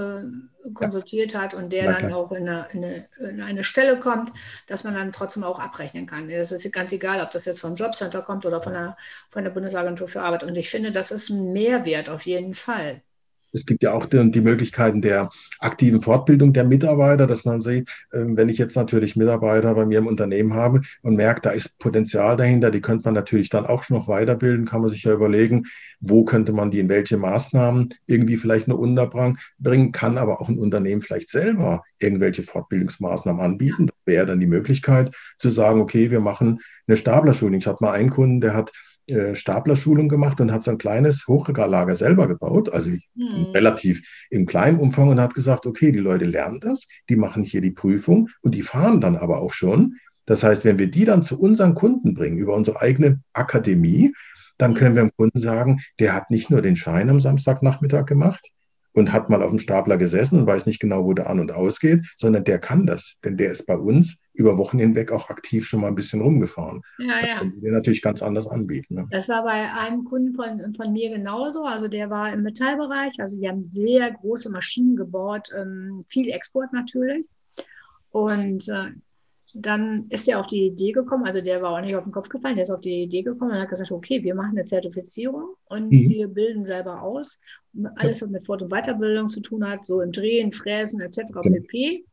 äh, 0.65 0.69
konsultiert 0.73 1.37
hat 1.37 1.53
und 1.53 1.71
der 1.71 1.93
dann 1.93 2.11
auch 2.11 2.33
in 2.33 2.49
eine, 2.49 2.67
in, 2.73 2.83
eine, 2.83 3.07
in 3.29 3.41
eine, 3.41 3.63
Stelle 3.63 3.97
kommt, 3.97 4.33
dass 4.67 4.83
man 4.83 4.93
dann 4.93 5.13
trotzdem 5.13 5.45
auch 5.45 5.59
abrechnen 5.59 6.05
kann. 6.05 6.27
Das 6.27 6.51
ist 6.51 6.69
ganz 6.73 6.91
egal, 6.91 7.23
ob 7.23 7.31
das 7.31 7.45
jetzt 7.45 7.61
vom 7.61 7.75
Jobcenter 7.75 8.21
kommt 8.21 8.45
oder 8.45 8.61
von 8.61 8.73
der, 8.73 8.97
von 9.29 9.45
der 9.45 9.51
Bundesagentur 9.51 10.09
für 10.09 10.21
Arbeit. 10.21 10.43
Und 10.43 10.57
ich 10.57 10.69
finde, 10.69 10.91
das 10.91 11.11
ist 11.11 11.29
ein 11.29 11.53
Mehrwert 11.53 12.09
auf 12.09 12.25
jeden 12.25 12.53
Fall. 12.53 13.01
Es 13.55 13.65
gibt 13.65 13.83
ja 13.83 13.93
auch 13.93 14.05
die, 14.05 14.31
die, 14.31 14.41
Möglichkeiten 14.41 15.01
der 15.01 15.29
aktiven 15.59 16.01
Fortbildung 16.01 16.53
der 16.53 16.65
Mitarbeiter, 16.65 17.25
dass 17.25 17.45
man 17.45 17.59
sieht, 17.59 17.89
ähm, 18.13 18.37
wenn 18.37 18.49
ich 18.49 18.57
jetzt 18.57 18.75
natürlich 18.75 19.15
Mitarbeiter 19.15 19.73
bei 19.73 19.85
mir 19.85 19.99
im 19.99 20.07
Unternehmen 20.07 20.53
habe 20.53 20.81
und 21.01 21.15
merkt, 21.15 21.45
da 21.45 21.51
ist 21.51 21.79
Potenzial 21.79 22.35
dahinter, 22.35 22.71
die 22.71 22.81
könnte 22.81 23.05
man 23.05 23.13
natürlich 23.13 23.49
dann 23.49 23.65
auch 23.65 23.89
noch 23.89 24.07
weiterbilden, 24.07 24.65
kann 24.65 24.81
man 24.81 24.89
sich 24.89 25.03
ja 25.03 25.13
überlegen, 25.13 25.63
wo 26.01 26.25
könnte 26.25 26.51
man 26.51 26.71
die 26.71 26.79
in 26.79 26.89
welche 26.89 27.17
Maßnahmen 27.17 27.93
irgendwie 28.05 28.37
vielleicht 28.37 28.67
nur 28.67 28.79
unterbringen, 28.79 29.91
kann 29.91 30.17
aber 30.17 30.41
auch 30.41 30.49
ein 30.49 30.59
Unternehmen 30.59 31.01
vielleicht 31.01 31.29
selber 31.29 31.83
irgendwelche 31.99 32.43
Fortbildungsmaßnahmen 32.43 33.41
anbieten. 33.41 33.87
Das 33.87 33.95
wäre 34.05 34.25
dann 34.25 34.39
die 34.39 34.45
Möglichkeit 34.45 35.15
zu 35.37 35.49
sagen, 35.49 35.79
okay, 35.81 36.11
wir 36.11 36.19
machen 36.19 36.59
eine 36.87 36.97
Staplerschulung. 36.97 37.57
Ich 37.57 37.67
hatte 37.67 37.83
mal 37.83 37.91
einen 37.91 38.09
Kunden, 38.09 38.41
der 38.41 38.53
hat 38.53 38.71
äh, 39.07 39.35
Staplerschulung 39.35 40.09
gemacht 40.09 40.41
und 40.41 40.51
hat 40.51 40.63
so 40.63 40.71
ein 40.71 40.77
kleines 40.77 41.27
Hochregallager 41.27 41.95
selber 41.95 42.27
gebaut, 42.27 42.71
also 42.73 42.89
mhm. 42.89 43.51
relativ 43.53 44.01
im 44.29 44.45
kleinen 44.45 44.79
Umfang 44.79 45.09
und 45.09 45.19
hat 45.19 45.33
gesagt, 45.33 45.65
okay, 45.65 45.91
die 45.91 45.99
Leute 45.99 46.25
lernen 46.25 46.59
das, 46.59 46.87
die 47.09 47.15
machen 47.15 47.43
hier 47.43 47.61
die 47.61 47.71
Prüfung 47.71 48.29
und 48.41 48.55
die 48.55 48.63
fahren 48.63 49.01
dann 49.01 49.15
aber 49.15 49.41
auch 49.41 49.53
schon. 49.53 49.95
Das 50.25 50.43
heißt, 50.43 50.65
wenn 50.65 50.79
wir 50.79 50.87
die 50.87 51.05
dann 51.05 51.23
zu 51.23 51.39
unseren 51.39 51.75
Kunden 51.75 52.13
bringen 52.13 52.37
über 52.37 52.55
unsere 52.55 52.81
eigene 52.81 53.21
Akademie, 53.33 54.13
dann 54.57 54.73
können 54.73 54.95
wir 54.95 55.03
dem 55.03 55.15
Kunden 55.15 55.39
sagen, 55.39 55.81
der 55.99 56.13
hat 56.13 56.31
nicht 56.31 56.49
nur 56.49 56.61
den 56.61 56.75
Schein 56.75 57.09
am 57.09 57.19
Samstagnachmittag 57.19 58.05
gemacht, 58.05 58.51
und 58.95 59.11
hat 59.11 59.29
mal 59.29 59.43
auf 59.43 59.49
dem 59.49 59.59
Stapler 59.59 59.97
gesessen 59.97 60.39
und 60.39 60.47
weiß 60.47 60.65
nicht 60.65 60.79
genau, 60.79 61.03
wo 61.03 61.13
der 61.13 61.29
an 61.29 61.39
und 61.39 61.51
ausgeht, 61.51 62.05
sondern 62.15 62.45
der 62.45 62.59
kann 62.59 62.85
das, 62.85 63.17
denn 63.23 63.37
der 63.37 63.51
ist 63.51 63.65
bei 63.65 63.77
uns 63.77 64.17
über 64.35 64.57
Wochen 64.57 64.79
hinweg 64.79 65.11
auch 65.11 65.29
aktiv 65.29 65.65
schon 65.65 65.81
mal 65.81 65.87
ein 65.87 65.95
bisschen 65.95 66.21
rumgefahren. 66.21 66.81
Ja, 66.99 67.21
das 67.21 67.29
ja. 67.29 67.37
können 67.39 67.61
wir 67.61 67.71
natürlich 67.71 68.01
ganz 68.01 68.21
anders 68.21 68.47
anbieten. 68.47 68.95
Ne? 68.95 69.07
Das 69.11 69.29
war 69.29 69.43
bei 69.43 69.71
einem 69.71 70.03
Kunden 70.03 70.33
von, 70.33 70.73
von 70.73 70.93
mir 70.93 71.09
genauso. 71.09 71.63
Also 71.63 71.87
der 71.87 72.09
war 72.09 72.31
im 72.31 72.43
Metallbereich. 72.43 73.13
Also 73.19 73.39
die 73.39 73.47
haben 73.47 73.69
sehr 73.71 74.11
große 74.11 74.49
Maschinen 74.49 74.95
gebaut, 74.95 75.49
ähm, 75.57 76.03
viel 76.07 76.29
Export 76.29 76.71
natürlich. 76.73 77.25
Und 78.11 78.67
äh, 78.69 78.91
dann 79.53 80.07
ist 80.09 80.27
er 80.27 80.39
auf 80.39 80.47
die 80.47 80.67
Idee 80.67 80.91
gekommen, 80.91 81.25
also 81.25 81.41
der 81.41 81.61
war 81.61 81.71
auch 81.71 81.81
nicht 81.81 81.95
auf 81.95 82.03
den 82.03 82.11
Kopf 82.11 82.29
gefallen, 82.29 82.55
der 82.55 82.63
ist 82.63 82.71
auf 82.71 82.81
die 82.81 83.03
Idee 83.03 83.21
gekommen 83.21 83.51
und 83.51 83.59
hat 83.59 83.69
gesagt, 83.69 83.91
okay, 83.91 84.23
wir 84.23 84.35
machen 84.35 84.57
eine 84.57 84.65
Zertifizierung 84.65 85.55
und 85.65 85.91
mhm. 85.91 86.09
wir 86.09 86.27
bilden 86.27 86.65
selber 86.65 87.01
aus. 87.01 87.39
Alles, 87.95 88.21
was 88.21 88.29
mit 88.29 88.45
Fort- 88.45 88.61
und 88.61 88.69
Weiterbildung 88.69 89.29
zu 89.29 89.41
tun 89.41 89.67
hat, 89.67 89.85
so 89.85 90.01
im 90.01 90.11
Drehen, 90.11 90.51
Fräsen 90.51 90.99
etc. 91.01 91.21
pp. 91.41 92.05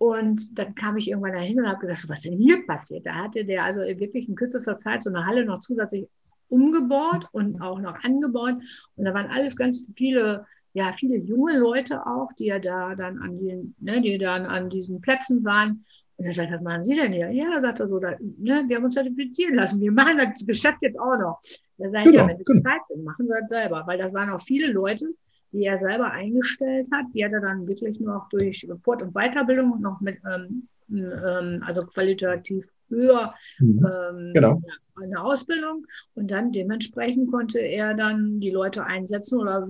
Und 0.00 0.58
dann 0.58 0.74
kam 0.74 0.96
ich 0.96 1.10
irgendwann 1.10 1.34
dahin 1.34 1.60
und 1.60 1.68
habe 1.68 1.86
gesagt, 1.86 2.08
was 2.08 2.20
ist 2.20 2.24
denn 2.24 2.38
hier 2.38 2.64
passiert? 2.66 3.04
Da 3.04 3.16
hatte 3.16 3.44
der 3.44 3.64
also 3.64 3.80
wirklich 3.80 4.30
in 4.30 4.34
kürzester 4.34 4.78
Zeit 4.78 5.02
so 5.02 5.10
eine 5.10 5.26
Halle 5.26 5.44
noch 5.44 5.60
zusätzlich 5.60 6.08
umgebaut 6.48 7.26
und 7.32 7.60
auch 7.60 7.78
noch 7.78 8.02
angebaut. 8.02 8.54
Und 8.96 9.04
da 9.04 9.12
waren 9.12 9.26
alles 9.30 9.56
ganz 9.56 9.84
viele, 9.94 10.46
ja, 10.72 10.92
viele 10.92 11.18
junge 11.18 11.58
Leute 11.58 12.06
auch, 12.06 12.32
die 12.38 12.46
ja 12.46 12.58
da 12.58 12.94
dann 12.94 13.18
an 13.18 13.38
den, 13.44 13.74
ne, 13.78 14.00
die 14.00 14.16
dann 14.16 14.46
an 14.46 14.70
diesen 14.70 15.02
Plätzen 15.02 15.44
waren. 15.44 15.84
Und 16.16 16.24
er 16.24 16.32
sagt, 16.32 16.50
was 16.50 16.62
machen 16.62 16.82
Sie 16.82 16.96
denn 16.96 17.12
hier? 17.12 17.30
Ja, 17.30 17.60
sagt 17.60 17.80
er 17.80 17.88
so, 17.88 17.98
da, 17.98 18.12
ne, 18.20 18.64
wir 18.68 18.76
haben 18.76 18.84
uns 18.84 18.94
zertifizieren 18.94 19.56
lassen. 19.56 19.82
Wir 19.82 19.92
machen 19.92 20.16
das 20.16 20.46
Geschäft 20.46 20.78
jetzt 20.80 20.98
auch 20.98 21.18
noch. 21.18 21.42
Da 21.76 21.90
sagen, 21.90 22.06
genau, 22.06 22.22
ja, 22.22 22.28
wenn 22.28 22.38
Sie 22.38 22.44
genau. 22.44 22.62
bereit 22.62 22.86
sind, 22.88 23.04
machen 23.04 23.26
Sie 23.26 23.34
das 23.38 23.50
selber. 23.50 23.82
Weil 23.86 23.98
das 23.98 24.14
waren 24.14 24.30
auch 24.30 24.40
viele 24.40 24.72
Leute, 24.72 25.10
die 25.52 25.64
er 25.64 25.78
selber 25.78 26.10
eingestellt 26.10 26.88
hat. 26.92 27.06
Die 27.14 27.24
hat 27.24 27.32
er 27.32 27.40
dann 27.40 27.66
wirklich 27.66 28.00
nur 28.00 28.16
auch 28.16 28.28
durch 28.28 28.66
Fort- 28.82 29.02
und 29.02 29.14
Weiterbildung 29.14 29.80
noch 29.80 30.00
mit, 30.00 30.18
ähm, 30.30 30.68
ähm, 30.92 31.62
also 31.64 31.82
qualitativ 31.82 32.66
höher, 32.88 33.34
mhm. 33.58 33.86
ähm, 33.86 34.32
genau. 34.34 34.62
eine 34.96 35.22
Ausbildung. 35.22 35.86
Und 36.14 36.30
dann 36.30 36.52
dementsprechend 36.52 37.30
konnte 37.30 37.58
er 37.58 37.94
dann 37.94 38.40
die 38.40 38.50
Leute 38.50 38.84
einsetzen 38.84 39.38
oder 39.38 39.68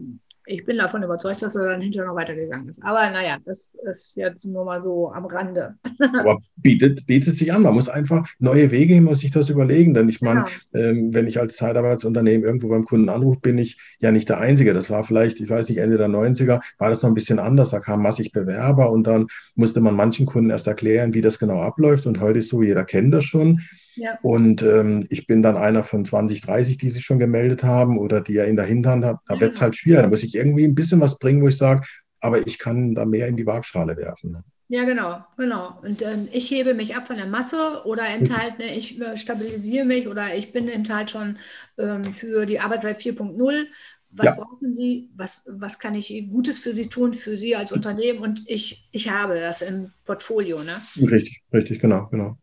ich 0.50 0.64
bin 0.64 0.78
davon 0.78 1.02
überzeugt, 1.02 1.42
dass 1.42 1.54
er 1.54 1.64
dann 1.64 1.80
hinterher 1.80 2.08
noch 2.08 2.16
weitergegangen 2.16 2.68
ist. 2.68 2.82
Aber 2.82 3.08
naja, 3.10 3.38
das 3.44 3.76
ist 3.90 4.16
jetzt 4.16 4.44
nur 4.44 4.64
mal 4.64 4.82
so 4.82 5.12
am 5.12 5.24
Rande. 5.26 5.76
Aber 6.18 6.40
bietet, 6.56 7.06
bietet 7.06 7.36
sich 7.36 7.52
an. 7.52 7.62
Man 7.62 7.74
muss 7.74 7.88
einfach 7.88 8.28
neue 8.38 8.70
Wege 8.70 8.94
hin, 8.94 9.04
muss 9.04 9.20
sich 9.20 9.30
das 9.30 9.48
überlegen. 9.48 9.94
Denn 9.94 10.08
ich 10.08 10.20
meine, 10.20 10.46
ja. 10.72 10.80
ähm, 10.80 11.14
wenn 11.14 11.28
ich 11.28 11.38
als 11.38 11.56
Zeitarbeitsunternehmen 11.56 12.44
irgendwo 12.44 12.68
beim 12.68 12.84
Kunden 12.84 13.08
anrufe, 13.08 13.40
bin 13.40 13.58
ich 13.58 13.78
ja 14.00 14.10
nicht 14.10 14.28
der 14.28 14.40
Einzige. 14.40 14.74
Das 14.74 14.90
war 14.90 15.04
vielleicht, 15.04 15.40
ich 15.40 15.48
weiß 15.48 15.68
nicht, 15.68 15.78
Ende 15.78 15.98
der 15.98 16.08
90er 16.08 16.60
war 16.78 16.88
das 16.88 17.02
noch 17.02 17.10
ein 17.10 17.14
bisschen 17.14 17.38
anders. 17.38 17.70
Da 17.70 17.78
kamen 17.78 18.02
massig 18.02 18.32
Bewerber 18.32 18.90
und 18.90 19.06
dann 19.06 19.28
musste 19.54 19.80
man 19.80 19.94
manchen 19.94 20.26
Kunden 20.26 20.50
erst 20.50 20.66
erklären, 20.66 21.14
wie 21.14 21.20
das 21.20 21.38
genau 21.38 21.60
abläuft. 21.60 22.06
Und 22.06 22.20
heute 22.20 22.40
ist 22.40 22.48
so, 22.48 22.62
jeder 22.62 22.84
kennt 22.84 23.14
das 23.14 23.24
schon. 23.24 23.60
Ja. 23.96 24.18
Und 24.22 24.62
ähm, 24.62 25.06
ich 25.10 25.26
bin 25.26 25.42
dann 25.42 25.56
einer 25.56 25.84
von 25.84 26.04
20, 26.04 26.40
30, 26.42 26.78
die 26.78 26.90
sich 26.90 27.04
schon 27.04 27.18
gemeldet 27.18 27.64
haben 27.64 27.98
oder 27.98 28.20
die 28.20 28.36
er 28.36 28.46
in 28.46 28.56
der 28.56 28.64
Hinterhand 28.64 29.04
hat. 29.04 29.18
Da 29.26 29.40
wird 29.40 29.54
es 29.54 29.60
halt 29.60 29.76
schwierig. 29.76 30.02
Da 30.02 30.08
muss 30.08 30.22
ich 30.22 30.34
irgendwie 30.34 30.64
ein 30.64 30.74
bisschen 30.74 31.00
was 31.00 31.18
bringen, 31.18 31.42
wo 31.42 31.48
ich 31.48 31.56
sage, 31.56 31.86
aber 32.20 32.46
ich 32.46 32.58
kann 32.58 32.94
da 32.94 33.04
mehr 33.04 33.28
in 33.28 33.36
die 33.36 33.46
Waagschale 33.46 33.96
werfen. 33.96 34.32
Ne? 34.32 34.44
Ja, 34.68 34.84
genau, 34.84 35.24
genau. 35.36 35.80
Und 35.82 36.00
äh, 36.00 36.16
ich 36.30 36.48
hebe 36.52 36.74
mich 36.74 36.94
ab 36.94 37.08
von 37.08 37.16
der 37.16 37.26
Masse 37.26 37.82
oder 37.84 38.06
enthalte, 38.06 38.58
ne, 38.58 38.76
ich 38.76 39.00
äh, 39.00 39.16
stabilisiere 39.16 39.84
mich 39.84 40.06
oder 40.06 40.36
ich 40.36 40.52
bin 40.52 40.68
enthalten 40.68 41.08
schon 41.08 41.38
ähm, 41.76 42.04
für 42.04 42.46
die 42.46 42.60
Arbeitszeit 42.60 42.98
4.0. 42.98 43.64
Was 44.12 44.26
ja. 44.26 44.34
brauchen 44.34 44.72
Sie? 44.72 45.10
Was, 45.16 45.48
was 45.50 45.80
kann 45.80 45.96
ich 45.96 46.28
Gutes 46.30 46.60
für 46.60 46.72
Sie 46.72 46.86
tun, 46.86 47.14
für 47.14 47.36
Sie 47.36 47.56
als 47.56 47.72
Unternehmen? 47.72 48.20
Und 48.20 48.42
ich, 48.46 48.88
ich 48.92 49.10
habe 49.10 49.40
das 49.40 49.62
im 49.62 49.90
Portfolio. 50.04 50.62
Ne? 50.62 50.80
Richtig, 50.96 51.42
richtig, 51.52 51.80
genau, 51.80 52.06
genau. 52.06 52.36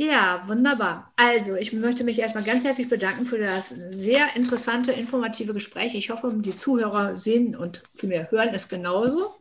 Ja, 0.00 0.44
wunderbar. 0.46 1.12
Also, 1.16 1.56
ich 1.56 1.72
möchte 1.72 2.04
mich 2.04 2.20
erstmal 2.20 2.44
ganz 2.44 2.62
herzlich 2.62 2.88
bedanken 2.88 3.26
für 3.26 3.38
das 3.38 3.70
sehr 3.70 4.36
interessante, 4.36 4.92
informative 4.92 5.52
Gespräch. 5.52 5.96
Ich 5.96 6.10
hoffe, 6.10 6.32
die 6.36 6.54
Zuhörer 6.54 7.18
sehen 7.18 7.56
und 7.56 7.82
vielmehr 7.96 8.30
hören 8.30 8.50
es 8.54 8.68
genauso. 8.68 9.34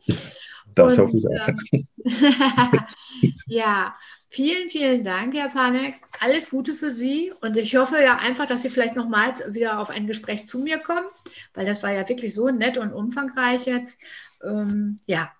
Das 0.74 0.98
und, 0.98 1.06
hoffe 1.06 1.18
ich 1.18 1.28
auch. 1.28 1.48
Ähm, 1.48 1.88
ja, 3.46 3.96
vielen, 4.30 4.72
vielen 4.72 5.04
Dank, 5.04 5.36
Herr 5.36 5.50
Panek. 5.50 6.00
Alles 6.20 6.50
Gute 6.50 6.74
für 6.74 6.92
Sie 6.92 7.32
und 7.42 7.56
ich 7.56 7.76
hoffe 7.76 8.02
ja 8.02 8.18
einfach, 8.18 8.48
dass 8.48 8.64
Sie 8.64 8.72
vielleicht 8.72 8.96
nochmal 8.96 9.36
wieder 9.50 9.78
auf 9.78 9.92
ein 9.92 10.08
Gespräch 10.08 10.48
zu 10.48 10.58
mir 10.58 10.80
kommen, 10.80 11.06
weil 11.54 11.68
das 11.68 11.84
war 11.84 11.92
ja 11.94 12.10
wirklich 12.10 12.34
so 12.34 12.50
nett 12.50 12.80
und 12.80 12.94
umfangreich 12.94 13.68
jetzt. 13.68 14.02
Ähm, 14.44 14.98
ja, 15.06 15.32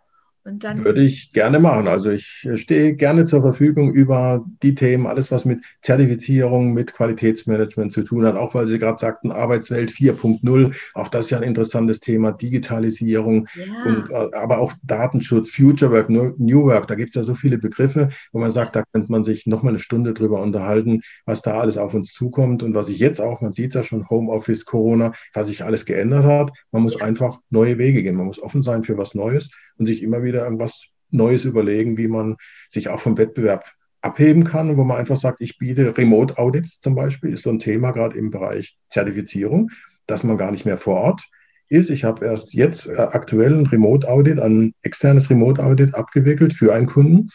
würde 0.84 1.04
ich 1.04 1.34
gerne 1.34 1.60
machen. 1.60 1.88
Also 1.88 2.10
ich 2.10 2.48
stehe 2.56 2.96
gerne 2.96 3.26
zur 3.26 3.42
Verfügung 3.42 3.94
über 3.94 4.46
die 4.64 4.76
Themen, 4.76 5.06
alles 5.06 5.32
was 5.32 5.46
mit 5.46 5.64
Zertifizierung, 5.82 6.74
mit 6.74 6.94
Qualitätsmanagement 6.94 7.92
zu 7.92 8.04
tun 8.04 8.26
hat, 8.26 8.36
auch 8.36 8.54
weil 8.56 8.68
Sie 8.68 8.80
gerade 8.80 9.00
sagten, 9.00 9.32
Arbeitswelt 9.32 9.92
4.0, 9.92 10.74
auch 10.94 11.08
das 11.10 11.26
ist 11.26 11.32
ja 11.32 11.38
ein 11.38 11.44
interessantes 11.44 12.00
Thema, 12.00 12.32
Digitalisierung, 12.32 13.48
ja. 13.56 13.64
und, 13.86 14.10
äh, 14.10 14.36
aber 14.38 14.60
auch 14.60 14.74
Datenschutz, 14.84 15.50
Future 15.50 15.92
Work, 15.92 16.10
New 16.10 16.64
Work, 16.64 16.88
da 16.88 16.96
gibt 16.96 17.10
es 17.10 17.16
ja 17.16 17.24
so 17.24 17.36
viele 17.36 17.58
Begriffe, 17.58 18.10
wo 18.32 18.40
man 18.40 18.52
sagt, 18.52 18.76
da 18.76 18.84
könnte 18.94 19.12
man 19.12 19.24
sich 19.24 19.48
nochmal 19.48 19.72
eine 19.72 19.80
Stunde 19.80 20.14
drüber 20.14 20.42
unterhalten, 20.42 21.02
was 21.26 21.42
da 21.42 21.60
alles 21.60 21.78
auf 21.78 21.94
uns 21.94 22.14
zukommt. 22.14 22.64
Und 22.64 22.74
was 22.74 22.88
sich 22.88 23.00
jetzt 23.00 23.20
auch, 23.20 23.42
man 23.42 23.52
sieht 23.52 23.70
es 23.70 23.76
ja 23.76 23.84
schon, 23.84 24.10
Homeoffice, 24.10 24.66
Corona, 24.66 25.14
was 25.34 25.48
sich 25.48 25.64
alles 25.64 25.86
geändert 25.86 26.26
hat. 26.26 26.52
Man 26.72 26.84
muss 26.84 27.00
einfach 27.00 27.40
neue 27.50 27.78
Wege 27.78 28.04
gehen, 28.04 28.16
man 28.16 28.28
muss 28.28 28.42
offen 28.42 28.64
sein 28.64 28.84
für 28.84 28.98
was 28.98 29.14
Neues 29.14 29.50
und 29.78 29.86
sich 29.86 30.04
immer 30.04 30.24
wieder 30.24 30.44
irgendwas 30.44 30.88
Neues 31.10 31.46
überlegen, 31.46 31.98
wie 31.98 32.08
man 32.08 32.36
sich 32.70 32.90
auch 32.90 33.00
vom 33.00 33.18
Wettbewerb 33.18 33.72
abheben 34.02 34.44
kann, 34.44 34.78
wo 34.78 34.84
man 34.84 34.98
einfach 34.98 35.18
sagt, 35.18 35.42
ich 35.42 35.58
biete 35.58 35.98
Remote 35.98 36.38
Audits 36.38 36.80
zum 36.80 36.96
Beispiel, 36.96 37.34
ist 37.34 37.44
so 37.44 37.50
ein 37.50 37.60
Thema 37.60 37.92
gerade 37.92 38.18
im 38.18 38.32
Bereich 38.32 38.78
Zertifizierung, 38.90 39.72
dass 40.06 40.24
man 40.24 40.38
gar 40.38 40.52
nicht 40.52 40.66
mehr 40.66 40.78
vor 40.78 40.98
Ort 40.98 41.28
ist. 41.70 41.90
Ich 41.90 42.04
habe 42.04 42.26
erst 42.26 42.54
jetzt 42.54 42.88
äh, 42.88 42.96
aktuell 42.96 43.54
ein 43.54 43.66
Remote 43.66 44.08
Audit, 44.08 44.40
ein 44.40 44.74
externes 44.84 45.30
Remote 45.30 45.64
Audit 45.64 45.96
abgewickelt 45.96 46.54
für 46.54 46.74
einen 46.74 46.88
Kunden. 46.88 47.30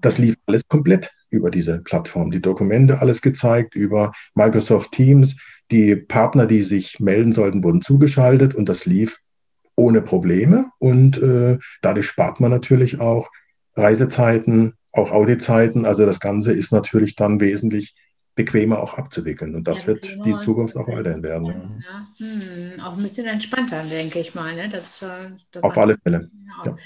Das 0.00 0.18
lief 0.18 0.34
alles 0.46 0.62
komplett 0.68 1.12
über 1.30 1.50
diese 1.50 1.80
Plattform. 1.80 2.30
Die 2.30 2.42
Dokumente 2.42 3.00
alles 3.00 3.22
gezeigt 3.22 3.74
über 3.74 4.12
Microsoft 4.34 4.92
Teams. 4.92 5.36
Die 5.70 5.96
Partner, 5.96 6.46
die 6.46 6.62
sich 6.62 6.98
melden 6.98 7.32
sollten, 7.32 7.62
wurden 7.62 7.82
zugeschaltet 7.82 8.54
und 8.54 8.68
das 8.68 8.86
lief 8.86 9.18
ohne 9.78 10.02
Probleme 10.02 10.72
und 10.80 11.22
äh, 11.22 11.56
dadurch 11.82 12.06
spart 12.06 12.40
man 12.40 12.50
natürlich 12.50 13.00
auch 13.00 13.30
Reisezeiten, 13.76 14.74
auch 14.90 15.12
Auditzeiten. 15.12 15.86
Also 15.86 16.04
das 16.04 16.18
Ganze 16.18 16.52
ist 16.52 16.72
natürlich 16.72 17.14
dann 17.14 17.40
wesentlich 17.40 17.94
bequemer 18.34 18.80
auch 18.80 18.98
abzuwickeln. 18.98 19.54
Und 19.54 19.68
das 19.68 19.82
ja, 19.82 19.88
wird 19.88 20.04
die 20.24 20.36
Zukunft 20.38 20.76
auch 20.76 20.88
weiterhin 20.88 21.22
werden. 21.22 21.80
Ja. 21.84 22.08
Hm, 22.18 22.80
auch 22.80 22.96
ein 22.96 23.02
bisschen 23.04 23.26
entspannter, 23.26 23.84
denke 23.84 24.18
ich 24.18 24.34
mal. 24.34 24.56
Ne? 24.56 24.68
Das, 24.68 25.04
das 25.52 25.62
Auf 25.62 25.78
alle 25.78 25.96
Fälle. 26.02 26.28
Ja. 26.64 26.76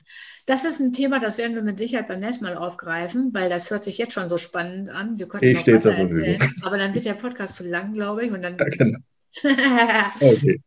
Das 0.44 0.66
ist 0.66 0.80
ein 0.80 0.92
Thema, 0.92 1.18
das 1.18 1.38
werden 1.38 1.54
wir 1.54 1.62
mit 1.62 1.78
Sicherheit 1.78 2.08
beim 2.08 2.20
nächsten 2.20 2.44
Mal 2.44 2.58
aufgreifen, 2.58 3.30
weil 3.32 3.48
das 3.48 3.70
hört 3.70 3.84
sich 3.84 3.96
jetzt 3.96 4.12
schon 4.12 4.28
so 4.28 4.36
spannend 4.36 4.90
an. 4.90 5.18
Wir 5.18 5.28
könnten 5.28 5.46
ich 5.46 5.66
noch 5.66 5.74
weiter 5.74 5.92
erzählen, 5.92 6.54
aber 6.62 6.76
dann 6.76 6.94
wird 6.94 7.06
der 7.06 7.14
Podcast 7.14 7.54
zu 7.54 7.66
lang, 7.66 7.94
glaube 7.94 8.26
ich. 8.26 8.32
Und 8.32 8.42
dann 8.42 8.58
ja, 8.58 8.64
genau. 8.68 8.98
okay. 10.20 10.60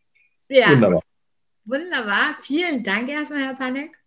Ja. 0.48 0.72
Wunderbar. 0.72 1.02
Wunderbar. 1.66 2.36
Vielen 2.42 2.84
Dank 2.84 3.10
erstmal, 3.10 3.40
Herr 3.40 3.56
Panek. 3.56 3.98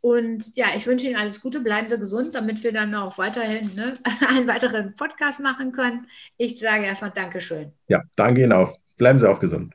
Und 0.00 0.56
ja, 0.56 0.68
ich 0.76 0.86
wünsche 0.86 1.06
Ihnen 1.06 1.16
alles 1.16 1.42
Gute, 1.42 1.60
bleiben 1.60 1.88
Sie 1.88 1.98
gesund, 1.98 2.34
damit 2.34 2.62
wir 2.62 2.72
dann 2.72 2.94
auch 2.94 3.18
weiterhin 3.18 3.74
ne, 3.74 3.94
einen 4.28 4.48
weiteren 4.48 4.94
Podcast 4.94 5.40
machen 5.40 5.72
können. 5.72 6.06
Ich 6.38 6.58
sage 6.58 6.84
erstmal 6.84 7.10
Dankeschön. 7.10 7.72
Ja, 7.88 8.02
danke 8.16 8.42
Ihnen 8.42 8.52
auch. 8.52 8.78
Bleiben 8.96 9.18
Sie 9.18 9.28
auch 9.28 9.40
gesund. 9.40 9.74